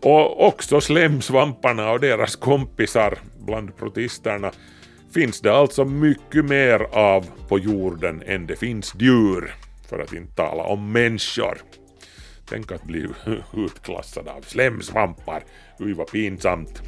Och 0.00 0.46
också 0.46 0.80
slemsvamparna 0.80 1.90
och 1.90 2.00
deras 2.00 2.36
kompisar 2.36 3.18
bland 3.38 3.76
protisterna 3.76 4.52
finns 5.14 5.40
det 5.40 5.52
alltså 5.52 5.84
mycket 5.84 6.44
mer 6.44 6.86
av 6.92 7.26
på 7.48 7.58
jorden 7.58 8.22
än 8.26 8.46
det 8.46 8.56
finns 8.56 8.94
djur, 8.98 9.54
för 9.88 9.98
att 9.98 10.12
inte 10.12 10.34
tala 10.34 10.62
om 10.62 10.92
människor. 10.92 11.58
Tänk 12.48 12.72
att 12.72 12.84
bli 12.84 13.06
utklassad 13.56 14.28
av 14.28 14.40
slemsvampar. 14.40 15.42
Uj 15.78 15.92
vad 15.92 16.10
pinsamt. 16.10 16.82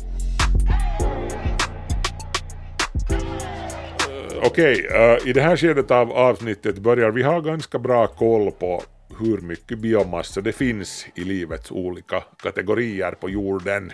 Eh, 3.10 4.38
okej, 4.42 4.86
Okej, 4.86 4.86
uh, 4.86 5.28
i 5.28 5.32
det 5.32 5.42
här 5.42 5.56
skedet 5.56 5.90
av 5.90 6.12
avsnittet 6.12 6.78
börjar 6.78 7.10
vi 7.10 7.22
ha 7.22 7.40
ganska 7.40 7.78
bra 7.78 8.06
koll 8.06 8.50
på 8.50 8.82
hur 9.20 9.40
mycket 9.40 9.78
biomassa 9.78 10.40
det 10.40 10.52
finns 10.52 11.06
i 11.14 11.24
livets 11.24 11.70
olika 11.70 12.20
kategorier 12.42 13.12
på 13.12 13.30
jorden. 13.30 13.92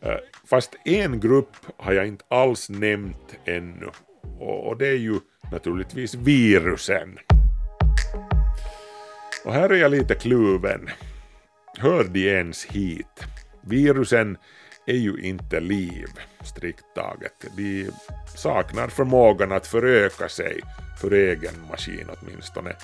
Eh, 0.00 0.16
fast 0.44 0.74
en 0.84 1.20
grupp 1.20 1.56
har 1.76 1.92
jag 1.92 2.06
inte 2.06 2.24
alls 2.28 2.70
nämnt 2.70 3.38
ännu 3.44 3.90
och 4.38 4.78
det 4.78 4.88
är 4.88 4.98
ju 4.98 5.20
naturligtvis 5.52 6.14
virusen. 6.14 7.18
Och 9.44 9.52
här 9.52 9.70
är 9.70 9.76
jag 9.76 9.90
lite 9.90 10.14
kluven. 10.14 10.90
Hör 11.78 12.04
de 12.04 12.28
ens 12.28 12.64
hit? 12.64 13.24
Virusen 13.60 14.36
är 14.86 14.96
ju 14.96 15.16
inte 15.20 15.60
liv, 15.60 16.06
strikt 16.44 16.84
taget. 16.94 17.44
De 17.56 17.90
saknar 18.36 18.88
förmågan 18.88 19.52
att 19.52 19.66
föröka 19.66 20.28
sig, 20.28 20.60
för 21.00 21.10
egen 21.10 21.54
maskin 21.70 22.08
åtminstone, 22.08 22.76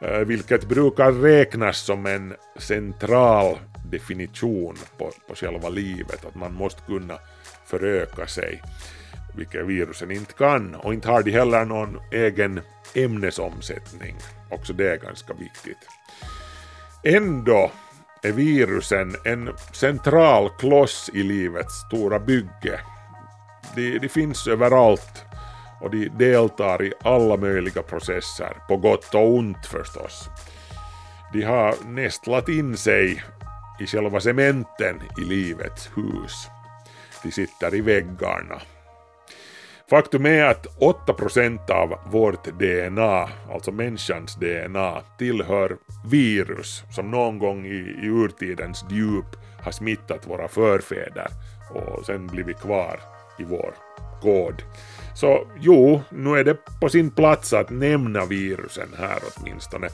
Eh, 0.00 0.18
vilket 0.18 0.68
brukar 0.68 1.12
räknas 1.12 1.78
som 1.78 2.06
en 2.06 2.34
central 2.58 3.58
definition 3.90 4.76
på, 4.98 5.12
på 5.28 5.34
själva 5.34 5.68
livet, 5.68 6.24
att 6.24 6.34
man 6.34 6.54
måste 6.54 6.82
kunna 6.86 7.18
föröka 7.66 8.26
sig, 8.26 8.62
vilket 9.36 9.66
virusen 9.66 10.10
inte 10.10 10.32
kan, 10.32 10.74
och 10.74 10.94
inte 10.94 11.08
har 11.08 11.22
de 11.22 11.30
heller 11.30 11.64
någon 11.64 11.98
egen 12.12 12.60
ämnesomsättning, 12.94 14.16
också 14.50 14.72
det 14.72 14.92
är 14.92 14.96
ganska 14.96 15.34
viktigt. 15.34 15.88
Ändå 17.04 17.70
är 18.22 18.32
virusen 18.32 19.16
en 19.24 19.50
central 19.72 20.50
kloss 20.58 21.10
i 21.14 21.22
livets 21.22 21.74
stora 21.86 22.18
bygge. 22.18 22.80
De, 23.74 23.98
de 23.98 24.08
finns 24.08 24.46
överallt 24.46 25.24
och 25.80 25.90
de 25.90 26.08
deltar 26.08 26.82
i 26.82 26.92
alla 27.02 27.36
möjliga 27.36 27.82
processer, 27.82 28.56
på 28.68 28.76
gott 28.76 29.14
och 29.14 29.34
ont 29.34 29.66
förstås. 29.66 30.28
De 31.32 31.42
har 31.42 31.74
nästlat 31.84 32.48
in 32.48 32.76
sig 32.76 33.24
i 33.80 33.86
själva 33.86 34.20
cementen 34.20 35.02
i 35.18 35.24
livets 35.24 35.90
hus. 35.96 36.48
De 37.22 37.30
sitter 37.32 37.74
i 37.74 37.80
väggarna. 37.80 38.60
Faktum 39.90 40.26
är 40.26 40.44
att 40.44 40.66
8% 40.78 41.70
av 41.70 41.98
vårt 42.10 42.44
DNA, 42.44 43.28
alltså 43.52 43.72
människans 43.72 44.34
DNA, 44.34 45.02
tillhör 45.18 45.76
virus 46.06 46.82
som 46.90 47.10
någon 47.10 47.38
gång 47.38 47.66
i, 47.66 47.98
i 48.02 48.06
urtidens 48.06 48.84
djup 48.90 49.36
har 49.62 49.72
smittat 49.72 50.26
våra 50.26 50.48
förfäder 50.48 51.26
och 51.70 52.06
sen 52.06 52.26
blivit 52.26 52.60
kvar 52.60 53.00
i 53.38 53.44
vår 53.44 53.74
kod. 54.22 54.62
Så 55.20 55.46
jo, 55.60 56.00
nu 56.10 56.38
är 56.38 56.44
det 56.44 56.56
på 56.80 56.88
sin 56.88 57.10
plats 57.10 57.52
att 57.52 57.70
nämna 57.70 58.24
virusen 58.24 58.88
här 58.98 59.18
åtminstone. 59.36 59.86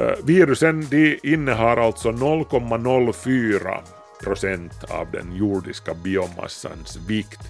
Uh, 0.00 0.24
virusen 0.24 0.86
de 0.90 1.18
innehar 1.22 1.76
alltså 1.76 2.10
0,04 2.10 3.78
procent 4.24 4.84
av 4.88 5.10
den 5.10 5.36
jordiska 5.36 5.94
biomassans 5.94 6.98
vikt 7.08 7.40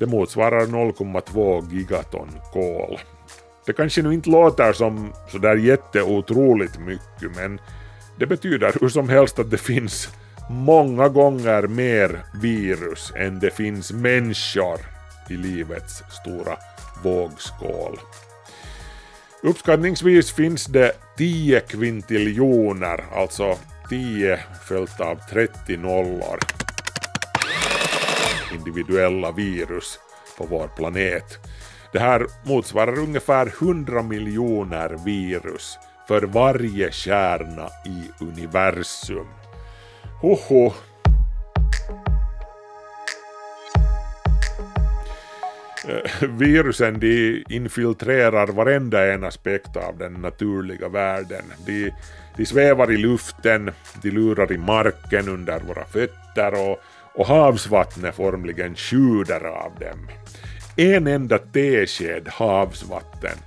det 0.00 0.06
motsvarar 0.06 0.66
0,2 0.66 1.72
gigaton 1.72 2.28
kol. 2.52 2.98
Det 3.66 3.72
kanske 3.72 4.02
nu 4.02 4.14
inte 4.14 4.30
låter 4.30 4.72
som 4.72 5.12
sådär 5.28 5.56
jätteotroligt 5.56 6.78
mycket 6.78 7.36
men 7.36 7.60
det 8.18 8.26
betyder 8.26 8.72
hur 8.80 8.88
som 8.88 9.08
helst 9.08 9.38
att 9.38 9.50
det 9.50 9.58
finns 9.58 10.08
många 10.50 11.08
gånger 11.08 11.62
mer 11.62 12.24
virus 12.42 13.12
än 13.16 13.38
det 13.38 13.50
finns 13.50 13.92
människor 13.92 14.91
i 15.30 15.36
livets 15.36 16.02
stora 16.10 16.56
vågskål. 17.02 18.00
Uppskattningsvis 19.42 20.32
finns 20.32 20.66
det 20.66 20.92
10 21.16 21.60
kvintiljoner, 21.60 23.04
alltså 23.14 23.58
10 23.88 24.40
följt 24.68 25.00
av 25.00 25.18
30 25.30 25.76
nollor 25.76 26.38
individuella 28.54 29.32
virus 29.32 29.98
på 30.38 30.44
vår 30.44 30.68
planet. 30.76 31.38
Det 31.92 31.98
här 31.98 32.26
motsvarar 32.44 32.98
ungefär 32.98 33.46
100 33.46 34.02
miljoner 34.02 34.98
virus 35.04 35.78
för 36.08 36.22
varje 36.22 36.92
kärna 36.92 37.68
i 37.86 38.24
universum. 38.24 39.26
Hoho! 40.20 40.72
Eh, 45.88 46.28
virusen 46.28 47.00
de 47.00 47.44
infiltrerar 47.48 48.46
varenda 48.46 49.12
en 49.12 49.24
aspekt 49.24 49.76
av 49.76 49.98
den 49.98 50.12
naturliga 50.12 50.88
världen. 50.88 51.44
De, 51.66 51.92
de 52.36 52.46
svävar 52.46 52.92
i 52.92 52.96
luften, 52.96 53.70
de 54.02 54.10
lurar 54.10 54.52
i 54.52 54.58
marken 54.58 55.28
under 55.28 55.60
våra 55.60 55.84
fötter 55.84 56.70
och 56.70 56.82
och 57.14 57.26
havsvattnet 57.26 58.14
formligen 58.14 58.76
sjuder 58.76 59.44
av 59.44 59.72
dem. 59.80 60.08
En 60.76 61.06
enda 61.06 61.38
tesked 61.38 62.28
havsvatten 62.28 63.38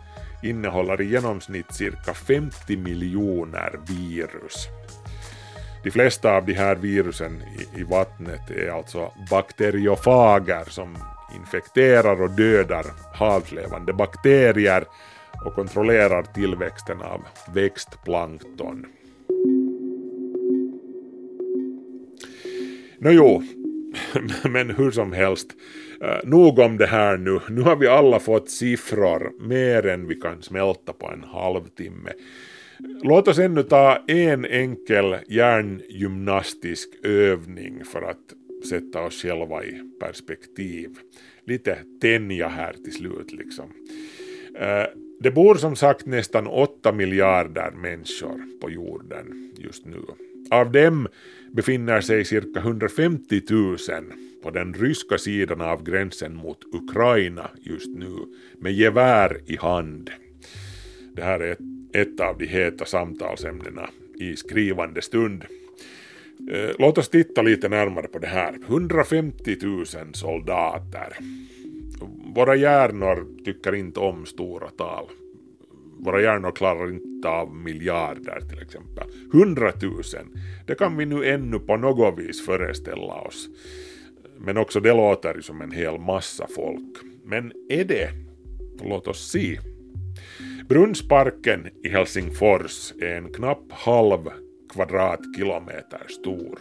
innehåller 0.44 1.02
i 1.02 1.06
genomsnitt 1.06 1.74
cirka 1.74 2.14
50 2.14 2.78
miljoner 2.78 3.80
virus. 3.88 4.68
De 5.84 5.92
flesta 5.92 6.32
av 6.32 6.46
de 6.46 6.54
här 6.54 6.76
virusen 6.76 7.42
i, 7.42 7.80
i 7.80 7.84
vattnet 7.84 8.52
är 8.52 8.70
alltså 8.70 9.12
bakteriofager 9.30 10.64
som 10.70 10.98
infekterar 11.36 12.22
och 12.22 12.32
dödar 12.32 12.86
havslevande 13.14 13.94
bakterier 13.94 14.84
och 15.46 15.56
kontrollerar 15.56 16.24
tillväxten 16.24 17.02
av 17.02 17.22
växtplankton. 17.54 18.86
Nåjo, 22.98 23.42
men 24.50 24.70
hur 24.70 24.92
som 24.92 25.14
helst, 25.14 25.48
eh, 26.02 26.30
nog 26.30 26.60
om 26.60 26.78
det 26.78 26.86
här 26.86 27.18
nu. 27.18 27.40
Nu 27.50 27.62
har 27.62 27.76
vi 27.76 27.88
alla 27.88 28.20
fått 28.20 28.50
siffror, 28.50 29.48
mer 29.48 29.86
än 29.86 30.08
vi 30.08 30.16
kan 30.16 30.42
smälta 30.42 30.94
på 30.94 31.08
en 31.08 31.24
halvtimme. 31.24 32.12
Låt 33.04 33.28
oss 33.28 33.40
ännu 33.40 33.64
ta 33.64 33.98
en 34.08 34.46
enkel 34.46 35.16
hjärngymnastisk 35.28 36.90
övning 37.04 37.86
för 37.86 38.02
att 38.02 38.34
sätta 38.66 39.02
oss 39.02 39.22
själva 39.22 39.64
i 39.64 39.82
perspektiv. 40.00 40.90
Lite 41.46 41.78
tänja 42.02 42.48
här 42.48 42.74
till 42.74 42.94
slut 42.94 43.32
liksom. 43.32 43.66
Eh, 44.60 44.86
det 45.20 45.32
bor 45.32 45.56
som 45.56 45.76
sagt 45.76 46.06
nästan 46.06 46.48
8 46.48 46.92
miljarder 46.92 47.72
människor 47.72 48.60
på 48.62 48.70
jorden 48.70 49.54
just 49.58 49.86
nu. 49.86 50.02
Av 50.52 50.72
dem 50.72 51.08
befinner 51.52 52.02
sig 52.02 52.26
cirka 52.26 52.60
150 52.60 53.42
000 53.50 53.78
på 54.44 54.52
den 54.52 54.74
ryska 54.74 55.18
sidan 55.18 55.62
av 55.62 55.84
gränsen 55.84 56.36
mot 56.36 56.58
Ukraina 56.74 57.50
just 57.62 57.96
nu 57.96 58.16
med 58.60 58.74
gevär 58.74 59.42
i 59.46 59.56
hand. 59.56 60.10
Det 61.16 61.22
här 61.22 61.40
är 61.40 61.52
ett, 61.52 61.60
ett 61.94 62.20
av 62.20 62.38
de 62.38 62.46
heta 62.46 62.86
samtalsämnena 62.86 63.90
i 64.20 64.36
skrivande 64.36 65.02
stund. 65.02 65.46
Eh, 66.52 66.76
låt 66.80 66.98
oss 66.98 67.10
titta 67.10 67.42
lite 67.42 67.70
närmare 67.70 68.08
på 68.08 68.20
det 68.20 68.28
här. 68.28 68.56
150 68.68 69.58
000 69.62 69.86
soldater. 70.14 71.18
Våra 72.36 72.56
hjärnor 72.56 73.28
tycker 73.46 73.76
inte 73.76 74.00
om 74.00 74.26
stora 74.26 74.70
tal. 74.70 75.06
Våra 76.00 76.22
hjärnor 76.22 76.52
klarar 76.52 76.90
inte 76.90 77.30
av 77.30 77.56
miljarder 77.56 78.40
till 78.50 78.62
exempel. 78.62 79.08
Hundratusen, 79.32 80.26
det 80.68 80.76
kan 80.76 80.98
vi 80.98 81.06
nu 81.06 81.26
ännu 81.26 81.60
på 81.60 81.78
något 81.78 82.20
vis 82.20 82.46
föreställa 82.46 83.14
oss. 83.14 83.50
Men 84.38 84.58
också 84.58 84.80
det 84.80 84.94
låter 84.94 85.36
ju 85.36 85.42
som 85.42 85.62
en 85.62 85.72
hel 85.72 86.00
massa 86.00 86.48
folk. 86.56 86.98
Men 87.24 87.52
är 87.70 87.84
det? 87.84 88.10
Låt 88.84 89.08
oss 89.08 89.32
se. 89.32 89.60
Brunnsparken 90.70 91.68
i 91.84 91.90
Helsingfors 91.90 92.94
är 93.02 93.16
en 93.16 93.34
knapp 93.34 93.72
halv 93.72 94.30
kvadratkilometer 94.76 96.08
stor. 96.08 96.60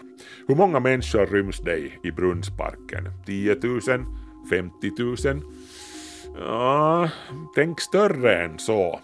Hur 0.49 0.55
många 0.55 0.81
människor 0.81 1.27
ryms 1.27 1.61
det 1.61 1.79
i 1.79 2.12
Brunnsparken? 2.17 3.11
10 3.27 3.57
000? 3.62 3.81
50 4.51 4.91
000? 4.99 5.43
Ja, 6.39 7.11
tänk 7.55 7.81
större 7.81 8.45
än 8.45 8.59
så. 8.59 9.01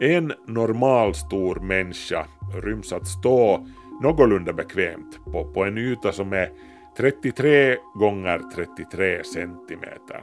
En 0.00 0.32
normalstor 0.46 1.60
människa 1.60 2.26
ryms 2.62 2.92
att 2.92 3.08
stå 3.08 3.66
någorlunda 4.02 4.52
bekvämt 4.52 5.24
på, 5.24 5.44
på 5.44 5.64
en 5.64 5.78
yta 5.78 6.12
som 6.12 6.32
är 6.32 6.50
33 6.96 7.76
gånger 7.94 8.40
33 8.54 9.24
centimeter. 9.24 10.20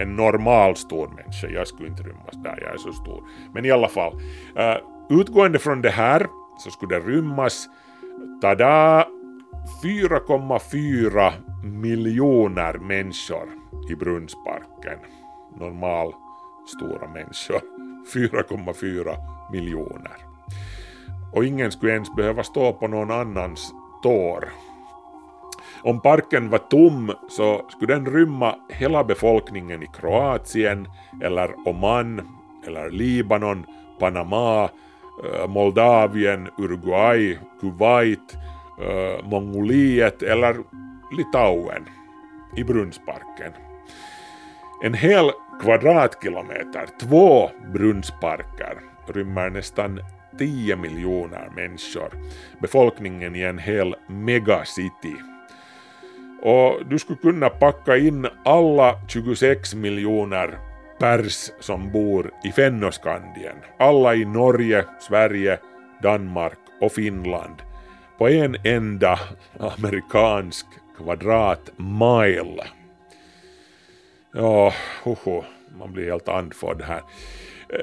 En 0.00 0.16
normal 0.16 0.76
stor 0.76 1.08
människa, 1.08 1.48
jag 1.48 1.68
skulle 1.68 1.88
inte 1.88 2.02
rymmas 2.02 2.42
där, 2.44 2.58
jag 2.62 2.74
är 2.74 2.78
så 2.78 2.92
stor. 2.92 3.24
Men 3.54 3.64
i 3.64 3.70
alla 3.70 3.88
fall, 3.88 4.14
uh, 4.14 5.20
utgående 5.20 5.58
från 5.58 5.82
det 5.82 5.90
här 5.90 6.26
så 6.58 6.70
skulle 6.70 6.98
det 6.98 7.06
rymmas 7.06 7.68
Tada! 8.40 9.06
4,4 9.82 11.32
miljoner 11.64 12.78
människor 12.78 13.48
i 13.90 13.94
Brunnsparken. 13.94 14.98
Normal 15.60 16.12
stora 16.66 17.08
människor. 17.08 17.60
4,4 18.14 19.16
miljoner. 19.52 20.16
Och 21.32 21.44
ingen 21.44 21.72
skulle 21.72 21.92
ens 21.92 22.16
behöva 22.16 22.42
stå 22.42 22.72
på 22.72 22.88
någon 22.88 23.10
annans 23.10 23.74
tår. 24.02 24.48
Om 25.82 26.00
parken 26.00 26.50
var 26.50 26.58
tom 26.58 27.12
så 27.28 27.64
skulle 27.68 27.94
den 27.94 28.06
rymma 28.06 28.54
hela 28.68 29.04
befolkningen 29.04 29.82
i 29.82 29.86
Kroatien 29.86 30.88
eller 31.22 31.68
Oman 31.68 32.20
eller 32.66 32.90
Libanon, 32.90 33.66
Panama, 33.98 34.70
Äh, 35.24 35.46
Moldavien, 35.48 36.48
Uruguay, 36.58 37.38
Kuwait, 37.60 38.38
äh, 38.78 39.22
Mongoliet 39.22 40.22
eller 40.22 40.56
Litauen 41.10 41.88
i 42.56 42.64
Brunnsparken. 42.64 43.52
En 44.82 44.94
hel 44.94 45.30
kvadratkilometer, 45.60 46.86
två 47.00 47.50
brunnsparker, 47.72 48.78
rymmer 49.06 49.50
nästan 49.50 50.00
10 50.38 50.76
miljoner 50.76 51.50
människor, 51.56 52.10
befolkningen 52.60 53.36
i 53.36 53.42
en 53.42 53.58
hel 53.58 53.94
megacity. 54.06 55.14
Och 56.42 56.86
du 56.86 56.98
skulle 56.98 57.18
kunna 57.18 57.50
packa 57.50 57.96
in 57.96 58.26
alla 58.44 59.00
26 59.08 59.74
miljoner 59.74 60.67
pers 60.98 61.50
som 61.60 61.92
bor 61.92 62.30
i 62.44 62.52
Fennoskandien, 62.52 63.56
alla 63.78 64.14
i 64.14 64.24
Norge, 64.24 64.84
Sverige, 65.00 65.58
Danmark 66.02 66.58
och 66.80 66.92
Finland, 66.92 67.62
på 68.18 68.28
en 68.28 68.56
enda 68.64 69.18
amerikansk 69.58 70.66
kvadratmile. 70.96 72.64
Ja, 74.34 74.72
hoho, 75.04 75.44
man 75.78 75.92
blir 75.92 76.10
helt 76.10 76.28
andfådd 76.28 76.82
här. 76.82 77.02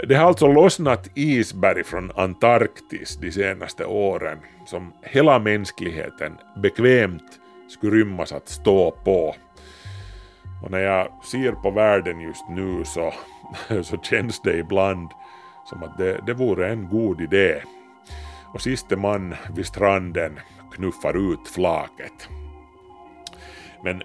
Det 0.08 0.16
har 0.16 0.28
alltså 0.28 0.48
lossnat 0.48 1.10
isberg 1.16 1.84
från 1.84 2.12
Antarktis 2.16 3.18
de 3.22 3.32
senaste 3.32 3.86
åren 3.86 4.38
som 4.66 4.94
hela 5.04 5.40
mänskligheten 5.40 6.38
bekvämt 6.62 7.40
skulle 7.70 7.96
rymmas 7.96 8.32
att 8.32 8.50
stå 8.50 8.92
på. 8.92 9.36
Och 10.66 10.72
när 10.72 10.80
jag 10.80 11.08
ser 11.24 11.52
på 11.52 11.72
världen 11.72 12.20
just 12.20 12.50
nu 12.50 12.86
så, 12.86 13.14
så 13.84 13.98
känns 13.98 14.42
det 14.42 14.58
ibland 14.58 15.12
som 15.66 15.84
att 15.84 15.98
det, 15.98 16.20
det 16.26 16.34
vore 16.34 16.70
en 16.70 16.90
god 16.90 17.22
idé. 17.22 17.62
Och 18.54 18.62
siste 18.62 18.96
man 18.96 19.36
vid 19.56 19.66
stranden 19.66 20.40
knuffar 20.72 21.34
ut 21.34 21.48
flaket. 21.48 22.30
Men 23.84 24.04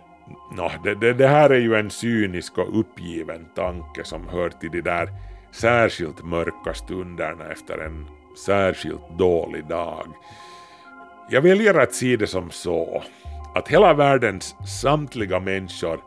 no, 0.56 0.70
det, 0.84 0.94
det, 0.94 1.12
det 1.12 1.28
här 1.28 1.50
är 1.50 1.61
ju 1.61 1.74
en 1.74 1.90
cynisk 1.90 2.58
och 2.58 2.80
uppgiven 2.80 3.46
tanke 3.54 4.04
som 4.04 4.28
hör 4.28 4.50
till 4.50 4.70
de 4.70 4.80
där 4.80 5.08
särskilt 5.52 6.24
mörka 6.24 6.74
stunderna 6.74 7.52
efter 7.52 7.78
en 7.78 8.06
särskilt 8.46 9.18
dålig 9.18 9.66
dag. 9.66 10.06
Jag 11.30 11.42
väljer 11.42 11.74
att 11.74 11.94
se 11.94 12.16
det 12.16 12.26
som 12.26 12.50
så 12.50 13.02
att 13.54 13.68
hela 13.68 13.94
världens 13.94 14.56
samtliga 14.80 15.40
människor 15.40 16.00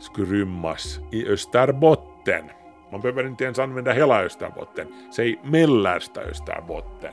skulle 0.00 0.32
rymmas 0.32 0.98
i 1.12 1.28
Österbotten. 1.28 2.44
Man 2.92 3.00
behöver 3.00 3.26
inte 3.26 3.44
ens 3.44 3.58
använda 3.58 3.92
hela 3.92 4.22
Österbotten, 4.22 4.86
säg 5.16 5.40
mellersta 5.44 6.20
Österbotten. 6.20 7.12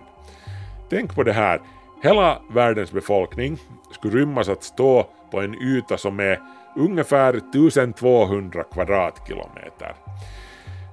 Tänk 0.90 1.16
på 1.16 1.24
det 1.24 1.34
här, 1.34 1.62
hela 2.04 2.42
världens 2.50 2.92
befolkning 2.92 3.58
skulle 3.92 4.18
rymmas 4.18 4.50
att 4.50 4.64
stå 4.64 5.08
på 5.32 5.42
en 5.42 5.62
yta 5.62 5.98
som 5.98 6.20
är 6.20 6.40
ungefär 6.76 7.34
1200 7.34 8.64
kvadratkilometer. 8.64 9.96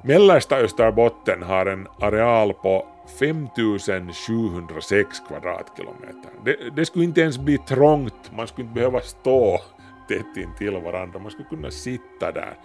Mellersta 0.04 0.56
Österbotten 0.56 1.42
har 1.42 1.66
en 1.66 1.88
areal 2.00 2.52
på 2.52 2.86
5706 3.18 5.20
kvadratkilometer. 5.28 6.30
Det, 6.44 6.56
det 6.76 6.86
skulle 6.86 7.04
inte 7.04 7.20
ens 7.20 7.38
bli 7.38 7.58
trångt, 7.58 8.30
man 8.36 8.46
skulle 8.46 8.64
inte 8.64 8.74
behöva 8.74 9.00
stå 9.00 9.60
tätt 10.08 10.36
intill 10.36 10.76
varandra, 10.76 11.18
man 11.18 11.30
skulle 11.30 11.48
kunna 11.48 11.70
sitta 11.70 12.32
där. 12.32 12.56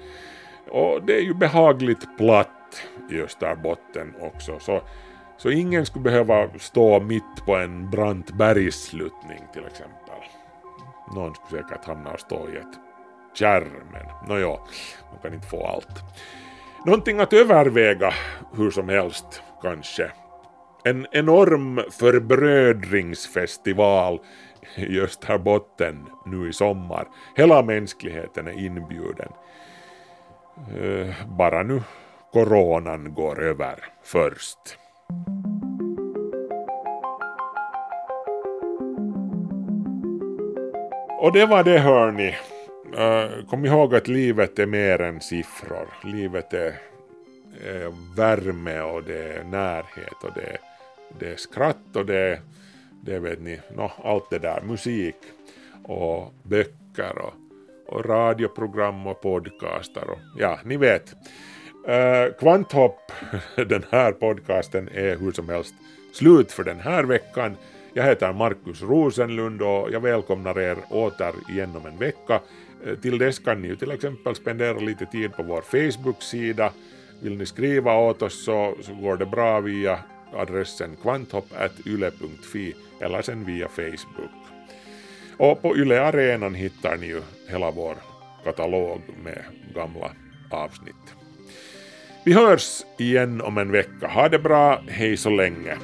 Och 0.69 1.03
det 1.03 1.15
är 1.15 1.21
ju 1.21 1.33
behagligt 1.33 2.17
platt 2.17 2.81
i 3.09 3.21
Österbotten 3.21 4.15
också, 4.19 4.59
så, 4.59 4.81
så 5.37 5.49
ingen 5.49 5.85
skulle 5.85 6.03
behöva 6.03 6.59
stå 6.59 6.99
mitt 6.99 7.45
på 7.45 7.55
en 7.55 7.89
brant 7.89 8.31
bergssluttning 8.31 9.39
till 9.53 9.65
exempel. 9.65 10.23
Någon 11.15 11.35
skulle 11.35 11.61
säkert 11.61 11.85
hamna 11.85 12.11
och 12.11 12.19
stå 12.19 12.49
i 12.49 12.57
ett 12.57 12.79
kärr, 13.33 13.67
men 13.91 14.05
nåja, 14.27 14.57
man 15.11 15.19
kan 15.21 15.33
inte 15.33 15.47
få 15.47 15.67
allt. 15.67 16.03
Någonting 16.85 17.19
att 17.19 17.33
överväga 17.33 18.13
hur 18.53 18.71
som 18.71 18.89
helst, 18.89 19.41
kanske. 19.61 20.11
En 20.83 21.07
enorm 21.11 21.81
förbrödringsfestival 21.91 24.19
i 24.76 25.01
Österbotten 25.01 26.05
nu 26.26 26.49
i 26.49 26.53
sommar. 26.53 27.07
Hela 27.36 27.61
mänskligheten 27.61 28.47
är 28.47 28.65
inbjuden. 28.65 29.32
Eh, 30.82 31.28
bara 31.38 31.63
nu 31.63 31.82
coronan 32.32 33.13
går 33.13 33.43
över 33.43 33.84
först. 34.03 34.78
Och 41.20 41.34
det 41.34 41.45
var 41.45 41.63
det 41.63 41.80
hörni. 41.80 42.36
Eh, 42.97 43.45
kom 43.45 43.65
ihåg 43.65 43.95
att 43.95 44.07
livet 44.07 44.59
är 44.59 44.65
mer 44.65 45.01
än 45.01 45.22
siffror. 45.22 45.88
Livet 46.03 46.53
är, 46.53 46.74
är 47.65 48.15
värme 48.15 48.82
och 48.82 49.03
det 49.03 49.34
är 49.34 49.43
närhet 49.43 50.24
och 50.24 50.34
det 50.36 50.41
är, 50.41 50.57
det 51.20 51.32
är 51.32 51.36
skratt 51.36 51.95
och 51.95 52.05
det 52.05 52.17
är, 52.17 52.39
det 53.02 53.20
vet 53.20 53.41
ni, 53.41 53.60
no, 53.76 53.91
allt 54.04 54.30
det 54.30 54.39
där. 54.39 54.62
Musik 54.62 55.16
och 55.84 56.34
böcker 56.43 57.18
och, 57.18 57.34
och 57.88 58.06
radioprogram 58.06 59.08
och 59.08 59.22
podcaster 59.22 60.10
och 60.10 60.20
ja, 60.38 60.60
ni 60.66 60.78
vet. 60.78 61.16
Uh, 61.88 62.34
Kvanthopp, 62.39 63.12
den 63.56 63.86
här 63.91 64.12
podcasten 64.12 64.89
är 64.93 65.18
hur 65.18 65.32
som 65.32 65.50
helst 65.50 65.74
slut 66.14 66.52
för 66.52 66.64
den 66.64 66.80
här 66.80 67.04
veckan. 67.04 67.58
Jag 67.93 68.04
heter 68.04 68.34
Markus 68.34 68.82
Rosenlund 68.82 69.62
och 69.62 69.91
jag 69.91 70.00
välkomnar 70.00 70.60
er 70.60 70.78
åter 70.89 71.34
igen 71.50 71.76
om 71.76 71.86
en 71.86 71.97
vecka. 71.97 72.41
Eh, 72.86 72.95
till 72.95 73.18
dess 73.18 73.39
kan 73.39 73.62
ni 73.62 73.68
ju 73.68 73.76
till 73.76 73.91
exempel 73.91 74.36
spendera 74.36 74.80
lite 74.80 75.06
tid 75.06 75.34
på 75.34 75.43
vår 75.43 75.62
Facebook-sida. 75.62 76.72
Vill 77.22 77.38
ni 77.38 77.45
skriva 77.45 77.97
åt 77.97 78.22
oss 78.22 78.45
så, 78.45 78.76
så 78.82 78.93
går 78.93 79.18
det 79.18 79.26
bra 79.26 79.60
via 79.60 80.00
adressen 80.34 80.95
kvanthopp.yle.fi 81.01 82.73
eller 83.01 83.21
sen 83.21 83.45
via 83.45 83.67
Facebook. 83.67 84.32
Och 85.38 85.61
på 85.61 85.77
Yle 85.77 86.01
Arenan 86.01 86.55
hittar 86.55 86.97
ni 86.97 87.07
ju 87.07 87.21
hela 87.49 87.71
vår 87.71 87.95
katalog 88.43 89.01
med 89.23 89.43
gamla 89.75 90.11
avsnitt. 90.49 91.15
Vi 92.25 92.34
hörs 92.34 92.86
igen 92.97 93.41
om 93.41 93.57
en 93.57 93.71
vecka. 93.71 94.07
Ha 94.07 94.30
det 94.30 94.39
bra, 94.39 94.82
hej 94.88 95.17
så 95.17 95.30
länge. 95.30 95.77